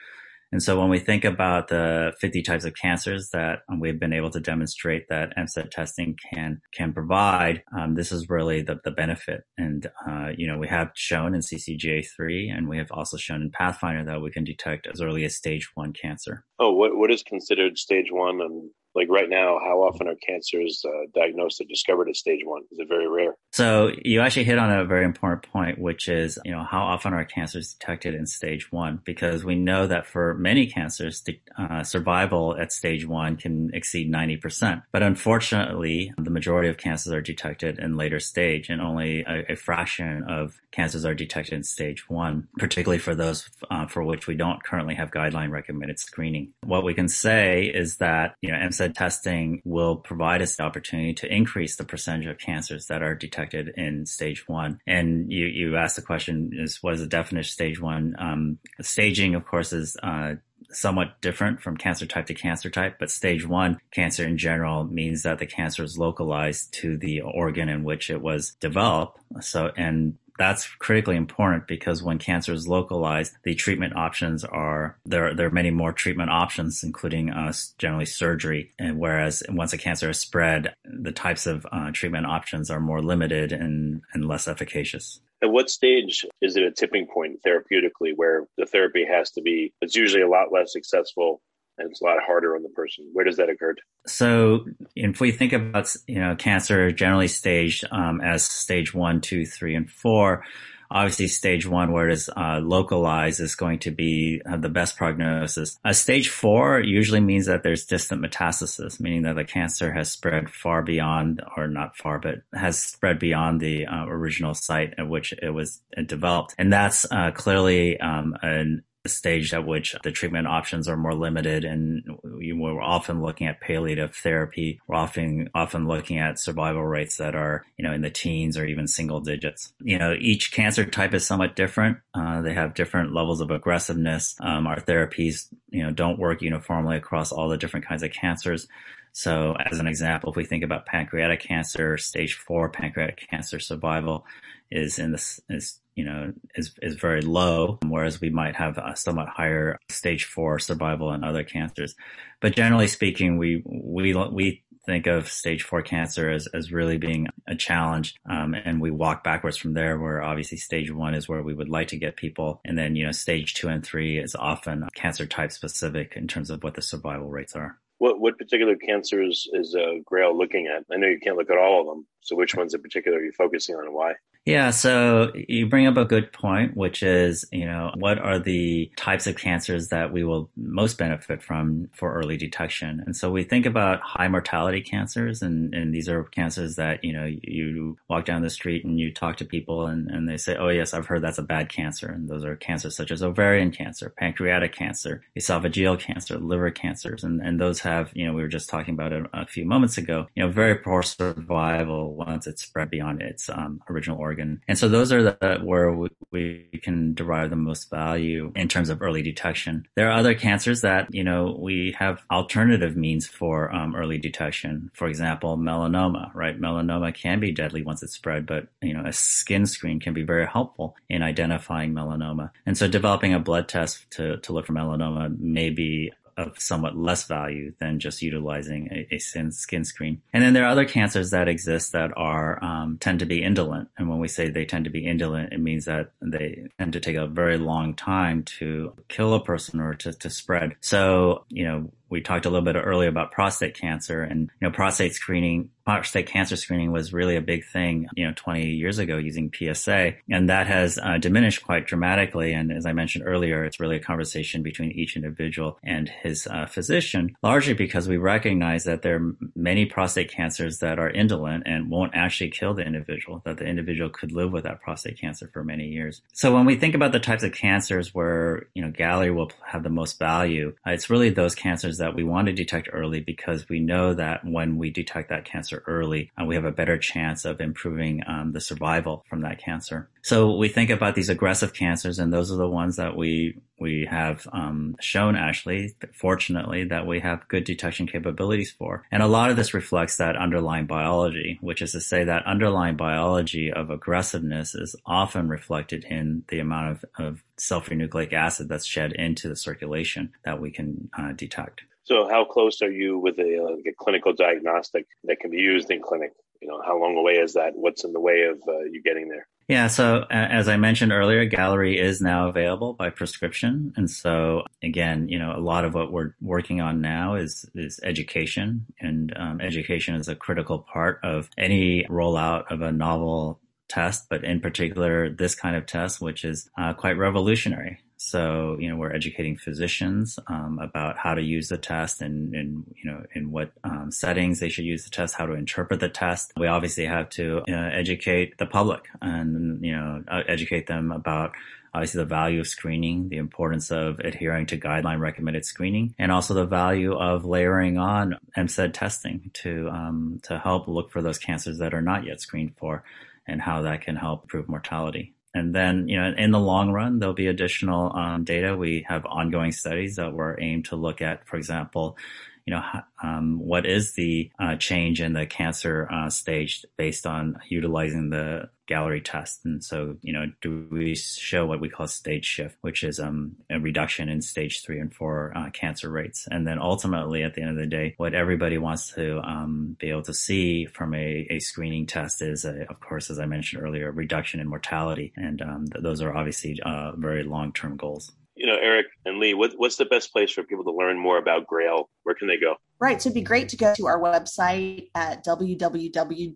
And 0.51 0.61
so 0.61 0.79
when 0.79 0.89
we 0.89 0.99
think 0.99 1.23
about 1.23 1.69
the 1.69 2.13
50 2.19 2.41
types 2.41 2.65
of 2.65 2.75
cancers 2.75 3.29
that 3.31 3.59
um, 3.69 3.79
we've 3.79 3.99
been 3.99 4.13
able 4.13 4.29
to 4.31 4.39
demonstrate 4.39 5.07
that 5.09 5.35
MCED 5.37 5.71
testing 5.71 6.17
can 6.33 6.61
can 6.73 6.93
provide, 6.93 7.63
um, 7.77 7.95
this 7.95 8.11
is 8.11 8.29
really 8.29 8.61
the, 8.61 8.79
the 8.83 8.91
benefit. 8.91 9.43
And 9.57 9.89
uh, 10.07 10.29
you 10.35 10.47
know 10.47 10.57
we 10.57 10.67
have 10.67 10.91
shown 10.95 11.33
in 11.33 11.41
CCGA3, 11.41 12.55
and 12.55 12.67
we 12.67 12.77
have 12.77 12.91
also 12.91 13.17
shown 13.17 13.41
in 13.41 13.51
Pathfinder 13.51 14.03
that 14.05 14.21
we 14.21 14.31
can 14.31 14.43
detect 14.43 14.87
as 14.87 15.01
early 15.01 15.23
as 15.23 15.35
stage 15.35 15.69
one 15.75 15.93
cancer. 15.93 16.43
Oh, 16.59 16.73
what 16.73 16.95
what 16.95 17.11
is 17.11 17.23
considered 17.23 17.77
stage 17.77 18.11
one, 18.11 18.41
and 18.41 18.69
like 18.95 19.07
right 19.09 19.29
now, 19.29 19.59
how 19.59 19.83
often 19.83 20.07
are 20.07 20.15
cancers 20.15 20.83
uh, 20.85 21.07
diagnosed 21.15 21.61
or 21.61 21.65
discovered 21.65 22.09
at 22.09 22.15
stage 22.15 22.41
one? 22.43 22.63
Is 22.71 22.79
it 22.79 22.87
very 22.87 23.07
rare? 23.07 23.35
So 23.51 23.91
you 24.03 24.21
actually 24.21 24.45
hit 24.45 24.57
on 24.57 24.71
a 24.71 24.85
very 24.85 25.05
important 25.05 25.49
point, 25.51 25.79
which 25.79 26.09
is, 26.09 26.37
you 26.43 26.51
know, 26.51 26.63
how 26.63 26.83
often 26.83 27.13
are 27.13 27.23
cancers 27.25 27.73
detected 27.73 28.15
in 28.15 28.25
stage 28.25 28.71
one? 28.71 28.99
Because 29.05 29.43
we 29.43 29.55
know 29.55 29.87
that 29.87 30.05
for 30.05 30.33
many 30.35 30.67
cancers, 30.67 31.23
uh, 31.57 31.83
survival 31.83 32.57
at 32.59 32.71
stage 32.71 33.07
one 33.07 33.37
can 33.37 33.71
exceed 33.73 34.11
90%. 34.11 34.83
But 34.91 35.03
unfortunately, 35.03 36.13
the 36.31 36.33
majority 36.33 36.69
of 36.69 36.77
cancers 36.77 37.11
are 37.11 37.21
detected 37.21 37.77
in 37.77 37.97
later 37.97 38.19
stage 38.19 38.69
and 38.69 38.81
only 38.81 39.21
a, 39.21 39.51
a 39.51 39.55
fraction 39.55 40.23
of 40.29 40.61
cancers 40.71 41.03
are 41.03 41.13
detected 41.13 41.53
in 41.53 41.63
stage 41.63 42.09
one, 42.09 42.47
particularly 42.57 42.99
for 42.99 43.13
those 43.13 43.49
uh, 43.69 43.85
for 43.85 44.01
which 44.01 44.27
we 44.27 44.35
don't 44.35 44.63
currently 44.63 44.95
have 44.95 45.11
guideline 45.11 45.51
recommended 45.51 45.99
screening. 45.99 46.53
What 46.63 46.85
we 46.85 46.93
can 46.93 47.09
say 47.09 47.65
is 47.65 47.97
that, 47.97 48.35
you 48.41 48.49
know, 48.49 48.57
MCED 48.57 48.93
testing 48.93 49.61
will 49.65 49.97
provide 49.97 50.41
us 50.41 50.55
the 50.55 50.63
opportunity 50.63 51.13
to 51.15 51.33
increase 51.33 51.75
the 51.75 51.83
percentage 51.83 52.27
of 52.27 52.37
cancers 52.37 52.85
that 52.87 53.03
are 53.03 53.13
detected 53.13 53.73
in 53.75 54.05
stage 54.05 54.47
one. 54.47 54.79
And 54.87 55.29
you, 55.29 55.47
you 55.47 55.75
asked 55.75 55.97
the 55.97 56.01
question 56.01 56.51
is 56.53 56.81
what 56.81 56.93
is 56.93 57.01
the 57.01 57.07
definition 57.07 57.49
of 57.49 57.53
stage 57.53 57.81
one? 57.81 58.15
Um, 58.17 58.59
staging, 58.79 59.35
of 59.35 59.45
course, 59.45 59.73
is, 59.73 59.97
uh, 60.01 60.35
somewhat 60.71 61.19
different 61.21 61.61
from 61.61 61.77
cancer 61.77 62.05
type 62.05 62.25
to 62.27 62.33
cancer 62.33 62.69
type, 62.69 62.97
but 62.99 63.11
stage 63.11 63.47
one 63.47 63.79
cancer 63.91 64.25
in 64.25 64.37
general 64.37 64.83
means 64.83 65.23
that 65.23 65.39
the 65.39 65.45
cancer 65.45 65.83
is 65.83 65.97
localized 65.97 66.73
to 66.73 66.97
the 66.97 67.21
organ 67.21 67.69
in 67.69 67.83
which 67.83 68.09
it 68.09 68.21
was 68.21 68.51
developed. 68.59 69.19
So, 69.41 69.71
and 69.75 70.17
that's 70.37 70.67
critically 70.67 71.17
important 71.17 71.67
because 71.67 72.01
when 72.01 72.17
cancer 72.17 72.51
is 72.51 72.67
localized, 72.67 73.35
the 73.43 73.53
treatment 73.53 73.95
options 73.95 74.43
are 74.43 74.97
there. 75.05 75.35
There 75.35 75.45
are 75.47 75.51
many 75.51 75.69
more 75.69 75.93
treatment 75.93 76.31
options, 76.31 76.83
including 76.83 77.29
uh, 77.29 77.53
generally 77.77 78.07
surgery. 78.07 78.73
And 78.79 78.97
whereas 78.97 79.43
once 79.49 79.73
a 79.73 79.77
cancer 79.77 80.09
is 80.09 80.19
spread, 80.19 80.73
the 80.83 81.11
types 81.11 81.45
of 81.45 81.67
uh, 81.71 81.91
treatment 81.93 82.25
options 82.25 82.71
are 82.71 82.79
more 82.79 83.01
limited 83.01 83.51
and, 83.51 84.01
and 84.13 84.27
less 84.27 84.47
efficacious. 84.47 85.19
At 85.43 85.49
what 85.49 85.69
stage 85.69 86.25
is 86.41 86.55
it 86.55 86.63
a 86.63 86.71
tipping 86.71 87.07
point 87.07 87.39
therapeutically 87.45 88.13
where 88.15 88.47
the 88.57 88.65
therapy 88.65 89.05
has 89.09 89.31
to 89.31 89.41
be? 89.41 89.73
It's 89.81 89.95
usually 89.95 90.21
a 90.21 90.29
lot 90.29 90.51
less 90.51 90.71
successful 90.71 91.41
and 91.77 91.89
it's 91.89 92.01
a 92.01 92.03
lot 92.03 92.17
harder 92.25 92.55
on 92.55 92.63
the 92.63 92.69
person. 92.69 93.09
Where 93.13 93.25
does 93.25 93.37
that 93.37 93.49
occur? 93.49 93.75
So, 94.07 94.65
if 94.95 95.19
we 95.19 95.31
think 95.31 95.53
about 95.53 95.93
you 96.07 96.19
know 96.19 96.35
cancer 96.35 96.91
generally 96.91 97.27
staged 97.27 97.85
um, 97.91 98.21
as 98.21 98.43
stage 98.43 98.93
one, 98.93 99.21
two, 99.21 99.45
three, 99.45 99.75
and 99.75 99.89
four, 99.89 100.43
obviously 100.91 101.27
stage 101.27 101.65
one 101.65 101.91
where 101.91 102.09
it 102.09 102.13
is 102.13 102.29
uh, 102.35 102.59
localized 102.61 103.39
is 103.39 103.55
going 103.55 103.79
to 103.79 103.91
be 103.91 104.41
uh, 104.45 104.57
the 104.57 104.69
best 104.69 104.97
prognosis. 104.97 105.79
A 105.83 105.93
stage 105.93 106.29
four 106.29 106.79
usually 106.81 107.21
means 107.21 107.45
that 107.45 107.63
there's 107.63 107.85
distant 107.85 108.21
metastasis, 108.21 108.99
meaning 108.99 109.23
that 109.23 109.35
the 109.35 109.45
cancer 109.45 109.91
has 109.91 110.11
spread 110.11 110.49
far 110.49 110.83
beyond, 110.83 111.41
or 111.57 111.67
not 111.67 111.95
far, 111.95 112.19
but 112.19 112.41
has 112.53 112.77
spread 112.79 113.19
beyond 113.19 113.59
the 113.61 113.85
uh, 113.85 114.05
original 114.05 114.53
site 114.53 114.93
at 114.97 115.07
which 115.07 115.33
it 115.41 115.49
was 115.49 115.81
developed, 116.05 116.55
and 116.57 116.71
that's 116.71 117.05
uh, 117.11 117.31
clearly 117.31 117.99
um, 117.99 118.35
an 118.41 118.83
stage 119.09 119.53
at 119.53 119.65
which 119.65 119.95
the 120.03 120.11
treatment 120.11 120.47
options 120.47 120.87
are 120.87 120.97
more 120.97 121.15
limited 121.15 121.65
and 121.65 122.03
we're 122.23 122.81
often 122.81 123.21
looking 123.21 123.47
at 123.47 123.59
palliative 123.59 124.15
therapy. 124.15 124.79
We're 124.87 124.95
often, 124.95 125.49
often 125.55 125.87
looking 125.87 126.19
at 126.19 126.39
survival 126.39 126.83
rates 126.83 127.17
that 127.17 127.35
are, 127.35 127.65
you 127.77 127.83
know, 127.83 127.93
in 127.93 128.01
the 128.01 128.11
teens 128.11 128.57
or 128.57 128.65
even 128.65 128.87
single 128.87 129.19
digits. 129.19 129.73
You 129.79 129.97
know, 129.97 130.15
each 130.19 130.51
cancer 130.51 130.85
type 130.85 131.13
is 131.13 131.25
somewhat 131.25 131.55
different. 131.55 131.97
Uh, 132.13 132.41
they 132.41 132.53
have 132.53 132.75
different 132.75 133.13
levels 133.13 133.41
of 133.41 133.49
aggressiveness. 133.49 134.35
Um, 134.39 134.67
our 134.67 134.79
therapies, 134.79 135.47
you 135.69 135.81
know, 135.83 135.91
don't 135.91 136.19
work 136.19 136.41
uniformly 136.41 136.97
across 136.97 137.31
all 137.31 137.49
the 137.49 137.57
different 137.57 137.87
kinds 137.87 138.03
of 138.03 138.11
cancers. 138.11 138.67
So 139.13 139.55
as 139.59 139.79
an 139.79 139.87
example, 139.87 140.29
if 140.29 140.35
we 140.35 140.45
think 140.45 140.63
about 140.63 140.85
pancreatic 140.85 141.41
cancer, 141.41 141.97
stage 141.97 142.35
four 142.35 142.69
pancreatic 142.69 143.27
cancer 143.29 143.59
survival 143.59 144.25
is 144.71 144.99
in 144.99 145.11
this, 145.11 145.39
is, 145.49 145.79
you 145.95 146.05
know, 146.05 146.33
is, 146.55 146.73
is 146.81 146.95
very 146.95 147.21
low, 147.21 147.79
whereas 147.85 148.21
we 148.21 148.29
might 148.29 148.55
have 148.55 148.77
a 148.77 148.95
somewhat 148.95 149.27
higher 149.27 149.77
stage 149.89 150.25
four 150.25 150.59
survival 150.59 151.11
in 151.13 151.23
other 151.23 151.43
cancers. 151.43 151.95
But 152.39 152.55
generally 152.55 152.87
speaking, 152.87 153.37
we, 153.37 153.63
we, 153.65 154.13
we 154.13 154.63
think 154.85 155.07
of 155.07 155.27
stage 155.27 155.63
four 155.63 155.81
cancer 155.81 156.29
as, 156.29 156.47
as 156.53 156.71
really 156.71 156.97
being 156.97 157.27
a 157.47 157.55
challenge. 157.55 158.15
Um, 158.29 158.53
and 158.53 158.81
we 158.81 158.91
walk 158.91 159.23
backwards 159.23 159.57
from 159.57 159.73
there 159.73 159.99
where 159.99 160.21
obviously 160.21 160.57
stage 160.57 160.91
one 160.91 161.13
is 161.13 161.29
where 161.29 161.43
we 161.43 161.53
would 161.53 161.69
like 161.69 161.89
to 161.89 161.97
get 161.97 162.15
people. 162.15 162.61
And 162.65 162.77
then, 162.77 162.95
you 162.95 163.05
know, 163.05 163.11
stage 163.11 163.53
two 163.53 163.67
and 163.67 163.85
three 163.85 164.17
is 164.17 164.35
often 164.35 164.87
cancer 164.95 165.25
type 165.25 165.51
specific 165.51 166.13
in 166.15 166.27
terms 166.27 166.49
of 166.49 166.63
what 166.63 166.75
the 166.75 166.81
survival 166.81 167.29
rates 167.29 167.55
are. 167.55 167.77
What 167.99 168.19
what 168.19 168.39
particular 168.39 168.75
cancers 168.75 169.47
is 169.53 169.75
uh, 169.75 169.99
Grail 170.03 170.35
looking 170.35 170.65
at? 170.65 170.85
I 170.91 170.97
know 170.97 171.07
you 171.07 171.19
can't 171.19 171.37
look 171.37 171.51
at 171.51 171.57
all 171.57 171.81
of 171.81 171.85
them. 171.85 172.07
So 172.21 172.35
which 172.35 172.55
ones 172.55 172.73
in 172.73 172.81
particular 172.81 173.17
are 173.17 173.23
you 173.23 173.31
focusing 173.31 173.75
on 173.75 173.85
and 173.85 173.93
why? 173.93 174.13
Yeah, 174.43 174.71
so 174.71 175.31
you 175.35 175.67
bring 175.67 175.85
up 175.85 175.97
a 175.97 176.05
good 176.05 176.33
point, 176.33 176.75
which 176.75 177.03
is, 177.03 177.45
you 177.51 177.65
know, 177.65 177.91
what 177.95 178.17
are 178.17 178.39
the 178.39 178.91
types 178.95 179.27
of 179.27 179.37
cancers 179.37 179.89
that 179.89 180.11
we 180.11 180.23
will 180.23 180.49
most 180.57 180.97
benefit 180.97 181.43
from 181.43 181.89
for 181.93 182.11
early 182.11 182.37
detection? 182.37 183.03
And 183.05 183.15
so 183.15 183.29
we 183.29 183.43
think 183.43 183.67
about 183.67 184.01
high 184.01 184.27
mortality 184.27 184.81
cancers, 184.81 185.43
and, 185.43 185.75
and 185.75 185.93
these 185.93 186.09
are 186.09 186.23
cancers 186.23 186.75
that, 186.77 187.03
you 187.03 187.13
know, 187.13 187.25
you 187.43 187.97
walk 188.09 188.25
down 188.25 188.41
the 188.41 188.49
street 188.49 188.83
and 188.83 188.99
you 188.99 189.13
talk 189.13 189.37
to 189.37 189.45
people 189.45 189.85
and, 189.85 190.09
and 190.09 190.27
they 190.27 190.37
say, 190.37 190.55
oh, 190.57 190.69
yes, 190.69 190.95
I've 190.95 191.05
heard 191.05 191.21
that's 191.21 191.37
a 191.37 191.43
bad 191.43 191.69
cancer. 191.69 192.07
And 192.07 192.27
those 192.27 192.43
are 192.43 192.55
cancers 192.55 192.95
such 192.95 193.11
as 193.11 193.21
ovarian 193.21 193.71
cancer, 193.71 194.11
pancreatic 194.17 194.73
cancer, 194.73 195.21
esophageal 195.37 195.99
cancer, 195.99 196.39
liver 196.39 196.71
cancers. 196.71 197.23
And, 197.23 197.41
and 197.41 197.61
those 197.61 197.81
have, 197.81 198.09
you 198.15 198.25
know, 198.25 198.33
we 198.33 198.41
were 198.41 198.47
just 198.47 198.69
talking 198.69 198.95
about 198.95 199.13
it 199.13 199.23
a 199.33 199.45
few 199.45 199.65
moments 199.65 199.99
ago, 199.99 200.25
you 200.33 200.43
know, 200.43 200.51
very 200.51 200.75
poor 200.75 201.03
survival 201.03 202.10
once 202.11 202.47
it's 202.47 202.63
spread 202.63 202.89
beyond 202.89 203.21
its 203.21 203.49
um, 203.49 203.81
original 203.89 204.17
organ. 204.17 204.61
And 204.67 204.77
so 204.77 204.87
those 204.87 205.11
are 205.11 205.23
the 205.23 205.59
where 205.63 205.91
we, 205.91 206.09
we 206.31 206.79
can 206.81 207.13
derive 207.13 207.49
the 207.49 207.55
most 207.55 207.89
value 207.89 208.51
in 208.55 208.67
terms 208.67 208.89
of 208.89 209.01
early 209.01 209.21
detection. 209.21 209.87
There 209.95 210.09
are 210.09 210.17
other 210.17 210.33
cancers 210.33 210.81
that, 210.81 211.13
you 211.13 211.23
know, 211.23 211.57
we 211.59 211.95
have 211.97 212.21
alternative 212.31 212.95
means 212.95 213.27
for 213.27 213.73
um, 213.73 213.95
early 213.95 214.17
detection. 214.17 214.91
For 214.93 215.07
example, 215.07 215.57
melanoma, 215.57 216.33
right? 216.33 216.59
Melanoma 216.59 217.13
can 217.13 217.39
be 217.39 217.51
deadly 217.51 217.83
once 217.83 218.03
it's 218.03 218.13
spread, 218.13 218.45
but, 218.45 218.67
you 218.81 218.93
know, 218.93 219.03
a 219.05 219.13
skin 219.13 219.65
screen 219.65 219.99
can 219.99 220.13
be 220.13 220.23
very 220.23 220.45
helpful 220.45 220.95
in 221.09 221.23
identifying 221.23 221.93
melanoma. 221.93 222.51
And 222.65 222.77
so 222.77 222.87
developing 222.87 223.33
a 223.33 223.39
blood 223.39 223.67
test 223.67 224.09
to, 224.11 224.37
to 224.37 224.53
look 224.53 224.65
for 224.65 224.73
melanoma 224.73 225.37
may 225.39 225.69
be 225.69 226.11
of 226.37 226.59
somewhat 226.59 226.95
less 226.95 227.25
value 227.25 227.73
than 227.79 227.99
just 227.99 228.21
utilizing 228.21 228.89
a, 228.91 229.15
a 229.15 229.19
skin 229.19 229.83
screen. 229.85 230.21
And 230.33 230.43
then 230.43 230.53
there 230.53 230.65
are 230.65 230.71
other 230.71 230.85
cancers 230.85 231.31
that 231.31 231.47
exist 231.47 231.91
that 231.93 232.11
are 232.15 232.63
um, 232.63 232.97
tend 232.99 233.19
to 233.19 233.25
be 233.25 233.43
indolent. 233.43 233.89
And 233.97 234.09
when 234.09 234.19
we 234.19 234.27
say 234.27 234.49
they 234.49 234.65
tend 234.65 234.85
to 234.85 234.91
be 234.91 235.05
indolent, 235.05 235.53
it 235.53 235.59
means 235.59 235.85
that 235.85 236.11
they 236.21 236.67
tend 236.77 236.93
to 236.93 236.99
take 236.99 237.15
a 237.15 237.27
very 237.27 237.57
long 237.57 237.93
time 237.93 238.43
to 238.59 238.93
kill 239.07 239.33
a 239.33 239.43
person 239.43 239.79
or 239.79 239.93
to, 239.95 240.13
to 240.13 240.29
spread. 240.29 240.75
So, 240.81 241.45
you 241.49 241.65
know, 241.65 241.91
we 242.11 242.21
talked 242.21 242.45
a 242.45 242.49
little 242.49 242.65
bit 242.65 242.77
earlier 242.77 243.09
about 243.09 243.31
prostate 243.31 243.73
cancer 243.73 244.21
and, 244.21 244.51
you 244.59 244.67
know, 244.67 244.71
prostate 244.71 245.13
screening, 245.13 245.69
prostate 245.85 246.27
cancer 246.27 246.57
screening 246.57 246.91
was 246.91 247.13
really 247.13 247.37
a 247.37 247.41
big 247.41 247.65
thing, 247.65 248.07
you 248.15 248.27
know, 248.27 248.33
20 248.35 248.69
years 248.69 248.99
ago 248.99 249.17
using 249.17 249.51
PSA. 249.51 250.13
And 250.29 250.49
that 250.49 250.67
has 250.67 250.99
uh, 251.01 251.17
diminished 251.17 251.63
quite 251.63 251.87
dramatically. 251.87 252.53
And 252.53 252.71
as 252.71 252.85
I 252.85 252.91
mentioned 252.91 253.23
earlier, 253.25 253.63
it's 253.63 253.79
really 253.79 253.95
a 253.95 254.01
conversation 254.01 254.61
between 254.61 254.91
each 254.91 255.15
individual 255.15 255.79
and 255.83 256.09
his 256.09 256.47
uh, 256.47 256.65
physician, 256.65 257.35
largely 257.41 257.73
because 257.73 258.09
we 258.09 258.17
recognize 258.17 258.83
that 258.83 259.01
there 259.03 259.15
are 259.15 259.35
many 259.55 259.85
prostate 259.85 260.29
cancers 260.29 260.79
that 260.79 260.99
are 260.99 261.09
indolent 261.09 261.63
and 261.65 261.89
won't 261.89 262.13
actually 262.13 262.49
kill 262.49 262.73
the 262.73 262.83
individual, 262.83 263.41
that 263.45 263.57
the 263.57 263.65
individual 263.65 264.09
could 264.09 264.33
live 264.33 264.51
with 264.51 264.65
that 264.65 264.81
prostate 264.81 265.19
cancer 265.19 265.49
for 265.53 265.63
many 265.63 265.87
years. 265.87 266.21
So 266.33 266.53
when 266.53 266.65
we 266.65 266.75
think 266.75 266.93
about 266.93 267.13
the 267.13 267.19
types 267.21 267.43
of 267.43 267.53
cancers 267.53 268.13
where, 268.13 268.67
you 268.75 268.81
know, 268.81 268.91
Galleri 268.91 269.33
will 269.33 269.51
have 269.65 269.83
the 269.83 269.89
most 269.89 270.19
value, 270.19 270.75
uh, 270.85 270.91
it's 270.91 271.09
really 271.09 271.29
those 271.29 271.55
cancers 271.55 272.00
that 272.01 272.15
we 272.15 272.23
want 272.23 272.47
to 272.47 272.53
detect 272.53 272.89
early 272.91 273.21
because 273.21 273.69
we 273.69 273.79
know 273.79 274.13
that 274.13 274.43
when 274.43 274.77
we 274.77 274.89
detect 274.89 275.29
that 275.29 275.45
cancer 275.45 275.83
early, 275.87 276.31
uh, 276.39 276.45
we 276.45 276.55
have 276.55 276.65
a 276.65 276.71
better 276.71 276.97
chance 276.97 277.45
of 277.45 277.61
improving 277.61 278.21
um, 278.27 278.51
the 278.51 278.59
survival 278.59 279.23
from 279.29 279.41
that 279.41 279.59
cancer. 279.59 280.09
So 280.23 280.55
we 280.55 280.67
think 280.67 280.89
about 280.89 281.15
these 281.15 281.29
aggressive 281.29 281.73
cancers, 281.73 282.19
and 282.19 282.31
those 282.31 282.51
are 282.51 282.57
the 282.57 282.67
ones 282.67 282.97
that 282.97 283.15
we 283.15 283.61
we 283.79 284.07
have 284.09 284.47
um, 284.53 284.95
shown 285.01 285.35
actually, 285.35 285.95
fortunately, 286.13 286.83
that 286.85 287.07
we 287.07 287.19
have 287.19 287.47
good 287.47 287.63
detection 287.63 288.05
capabilities 288.05 288.69
for. 288.69 289.03
And 289.11 289.23
a 289.23 289.27
lot 289.27 289.49
of 289.49 289.55
this 289.55 289.73
reflects 289.73 290.17
that 290.17 290.37
underlying 290.37 290.85
biology, 290.85 291.57
which 291.61 291.81
is 291.81 291.93
to 291.93 291.99
say 291.99 292.23
that 292.23 292.45
underlying 292.45 292.95
biology 292.95 293.73
of 293.73 293.89
aggressiveness 293.89 294.75
is 294.75 294.95
often 295.03 295.49
reflected 295.49 296.05
in 296.07 296.43
the 296.49 296.59
amount 296.59 296.91
of, 296.91 297.05
of 297.17 297.43
cell-free 297.57 297.97
nucleic 297.97 298.33
acid 298.33 298.69
that's 298.69 298.85
shed 298.85 299.13
into 299.13 299.49
the 299.49 299.55
circulation 299.55 300.31
that 300.45 300.61
we 300.61 300.69
can 300.69 301.09
uh, 301.17 301.31
detect. 301.31 301.81
So, 302.11 302.27
how 302.27 302.43
close 302.43 302.81
are 302.81 302.91
you 302.91 303.17
with 303.17 303.39
a, 303.39 303.63
uh, 303.63 303.89
a, 303.89 303.93
clinical 303.97 304.33
diagnostic 304.33 305.07
that 305.23 305.39
can 305.39 305.49
be 305.49 305.59
used 305.59 305.89
in 305.89 306.01
clinic? 306.01 306.33
You 306.61 306.67
know, 306.67 306.81
how 306.85 306.99
long 306.99 307.15
away 307.15 307.35
is 307.35 307.53
that? 307.53 307.71
What's 307.73 308.03
in 308.03 308.11
the 308.11 308.19
way 308.19 308.41
of 308.51 308.61
uh, 308.67 308.81
you 308.81 309.01
getting 309.01 309.29
there? 309.29 309.47
Yeah, 309.69 309.87
so 309.87 310.25
as 310.29 310.67
I 310.67 310.75
mentioned 310.75 311.13
earlier, 311.13 311.49
Galleri 311.49 311.97
is 311.97 312.19
now 312.19 312.49
available 312.49 312.91
by 312.91 313.11
prescription, 313.11 313.93
and 313.95 314.11
so 314.11 314.63
again, 314.83 315.29
you 315.29 315.39
know, 315.39 315.55
a 315.55 315.61
lot 315.61 315.85
of 315.85 315.93
what 315.93 316.11
we're 316.11 316.35
working 316.41 316.81
on 316.81 316.99
now 316.99 317.35
is 317.35 317.65
is 317.75 318.01
education, 318.03 318.87
and 318.99 319.33
um, 319.37 319.61
education 319.61 320.15
is 320.15 320.27
a 320.27 320.35
critical 320.35 320.79
part 320.79 321.21
of 321.23 321.49
any 321.57 322.05
rollout 322.09 322.69
of 322.69 322.81
a 322.81 322.91
novel 322.91 323.60
test, 323.91 324.27
but 324.29 324.43
in 324.43 324.59
particular, 324.59 325.29
this 325.29 325.53
kind 325.53 325.75
of 325.75 325.85
test, 325.85 326.21
which 326.21 326.45
is 326.45 326.69
uh, 326.77 326.93
quite 326.93 327.17
revolutionary. 327.17 327.99
So, 328.17 328.77
you 328.79 328.87
know, 328.87 328.97
we're 328.97 329.13
educating 329.13 329.57
physicians 329.57 330.37
um, 330.47 330.79
about 330.79 331.17
how 331.17 331.33
to 331.33 331.41
use 331.41 331.69
the 331.69 331.77
test 331.77 332.21
and, 332.21 332.53
and 332.53 332.85
you 332.95 333.09
know, 333.09 333.23
in 333.33 333.51
what 333.51 333.71
um, 333.83 334.11
settings 334.11 334.59
they 334.59 334.69
should 334.69 334.85
use 334.85 335.03
the 335.03 335.09
test, 335.09 335.35
how 335.35 335.47
to 335.47 335.53
interpret 335.53 335.99
the 335.99 336.07
test. 336.07 336.53
We 336.55 336.67
obviously 336.67 337.05
have 337.05 337.29
to 337.31 337.63
uh, 337.67 337.73
educate 337.73 338.59
the 338.59 338.67
public 338.67 339.07
and, 339.21 339.83
you 339.83 339.93
know, 339.93 340.23
uh, 340.27 340.43
educate 340.47 340.85
them 340.85 341.11
about 341.11 341.53
obviously 341.93 342.19
the 342.19 342.25
value 342.25 342.59
of 342.59 342.67
screening, 342.67 343.29
the 343.29 343.37
importance 343.37 343.91
of 343.91 344.19
adhering 344.19 344.67
to 344.67 344.77
guideline 344.77 345.19
recommended 345.19 345.65
screening, 345.65 346.13
and 346.17 346.31
also 346.31 346.53
the 346.53 346.65
value 346.65 347.13
of 347.13 347.43
layering 347.43 347.97
on 347.97 348.37
MCED 348.55 348.93
testing 348.93 349.51
to 349.53 349.89
um, 349.89 350.39
to 350.43 350.59
help 350.59 350.87
look 350.87 351.11
for 351.11 351.21
those 351.21 351.37
cancers 351.37 351.79
that 351.79 351.93
are 351.93 352.01
not 352.01 352.23
yet 352.23 352.39
screened 352.39 352.73
for, 352.77 353.03
and 353.47 353.61
how 353.61 353.81
that 353.83 354.01
can 354.01 354.15
help 354.15 354.43
improve 354.43 354.69
mortality. 354.69 355.35
And 355.53 355.75
then, 355.75 356.07
you 356.07 356.17
know, 356.17 356.33
in 356.37 356.51
the 356.51 356.59
long 356.59 356.91
run, 356.91 357.19
there'll 357.19 357.35
be 357.35 357.47
additional 357.47 358.15
um, 358.15 358.43
data. 358.45 358.75
We 358.75 359.05
have 359.07 359.25
ongoing 359.25 359.73
studies 359.73 360.15
that 360.15 360.31
were 360.33 360.57
aimed 360.61 360.85
to 360.85 360.95
look 360.95 361.21
at, 361.21 361.45
for 361.47 361.57
example, 361.57 362.17
you 362.65 362.73
know, 362.73 362.83
um, 363.21 363.59
what 363.59 363.85
is 363.85 364.13
the 364.13 364.51
uh, 364.59 364.75
change 364.75 365.19
in 365.19 365.33
the 365.33 365.45
cancer 365.45 366.07
uh, 366.11 366.29
stage 366.29 366.85
based 366.97 367.25
on 367.25 367.57
utilizing 367.67 368.29
the 368.29 368.69
Galleri 368.91 369.21
test? 369.23 369.61
And 369.65 369.83
so, 369.83 370.17
you 370.21 370.33
know, 370.33 370.45
do 370.61 370.87
we 370.91 371.15
show 371.15 371.65
what 371.65 371.79
we 371.79 371.89
call 371.89 372.07
stage 372.07 372.45
shift, 372.45 372.77
which 372.81 373.03
is 373.03 373.19
um, 373.19 373.55
a 373.69 373.79
reduction 373.79 374.29
in 374.29 374.41
stage 374.41 374.83
three 374.83 374.99
and 374.99 375.13
four 375.13 375.53
uh, 375.55 375.69
cancer 375.71 376.09
rates? 376.09 376.47
And 376.51 376.67
then 376.67 376.79
ultimately, 376.79 377.43
at 377.43 377.53
the 377.53 377.61
end 377.61 377.71
of 377.71 377.77
the 377.77 377.87
day, 377.87 378.13
what 378.17 378.33
everybody 378.33 378.77
wants 378.77 379.13
to 379.13 379.39
um, 379.41 379.95
be 379.99 380.09
able 380.09 380.23
to 380.23 380.33
see 380.33 380.85
from 380.85 381.13
a, 381.13 381.47
a 381.49 381.59
screening 381.59 382.05
test 382.05 382.41
is, 382.41 382.65
a, 382.65 382.89
of 382.89 382.99
course, 382.99 383.29
as 383.29 383.39
I 383.39 383.45
mentioned 383.45 383.83
earlier, 383.83 384.09
a 384.09 384.11
reduction 384.11 384.59
in 384.59 384.67
mortality. 384.67 385.33
And 385.35 385.61
um, 385.61 385.87
th- 385.87 386.03
those 386.03 386.21
are 386.21 386.35
obviously 386.35 386.79
uh, 386.83 387.13
very 387.15 387.43
long 387.43 387.73
term 387.73 387.97
goals 387.97 388.31
you 388.61 388.67
know, 388.67 388.77
Eric 388.79 389.07
Lee, 389.41 389.53
what, 389.53 389.73
what's 389.75 389.97
the 389.97 390.05
best 390.05 390.31
place 390.31 390.51
for 390.51 390.63
people 390.63 390.85
to 390.85 390.91
learn 390.91 391.19
more 391.19 391.37
about 391.37 391.67
Grail? 391.67 392.09
Where 392.23 392.35
can 392.35 392.47
they 392.47 392.57
go? 392.57 392.75
Right. 392.99 393.21
So 393.21 393.27
it'd 393.27 393.35
be 393.35 393.41
great 393.41 393.67
to 393.69 393.77
go 393.77 393.93
to 393.95 394.07
our 394.07 394.19
website 394.19 395.09
at 395.15 395.43
www.grail.com. 395.43 396.55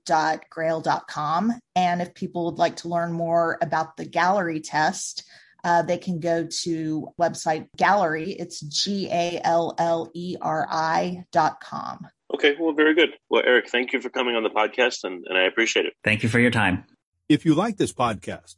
And 1.76 2.02
if 2.02 2.14
people 2.14 2.46
would 2.46 2.58
like 2.58 2.78
to 2.78 2.88
learn 2.88 3.12
more 3.12 3.58
about 3.62 3.98
the 3.98 4.06
Galleri 4.06 4.62
test, 4.64 5.26
uh, 5.66 5.82
they 5.82 5.98
can 5.98 6.20
go 6.20 6.46
to 6.64 7.08
website 7.20 7.68
Galleri. 7.78 8.36
It's 8.38 8.62
G 8.62 9.10
A 9.12 9.42
L 9.44 9.74
L 9.80 10.12
E 10.14 10.38
R 10.40 10.68
I 10.70 11.26
dot 11.32 11.60
com. 11.60 12.08
Okay. 12.34 12.56
Well, 12.60 12.74
very 12.74 12.94
good. 12.94 13.10
Well, 13.30 13.44
Eric, 13.46 13.70
thank 13.70 13.92
you 13.92 14.00
for 14.00 14.10
coming 14.10 14.36
on 14.36 14.44
the 14.44 14.50
podcast 14.50 15.04
and, 15.04 15.26
and 15.28 15.38
I 15.38 15.44
appreciate 15.44 15.86
it. 15.88 15.94
Thank 16.04 16.24
you 16.24 16.30
for 16.30 16.40
your 16.40 16.52
time. 16.52 16.86
If 17.28 17.46
you 17.46 17.56
like 17.56 17.78
this 17.78 17.92
podcast, 17.92 18.58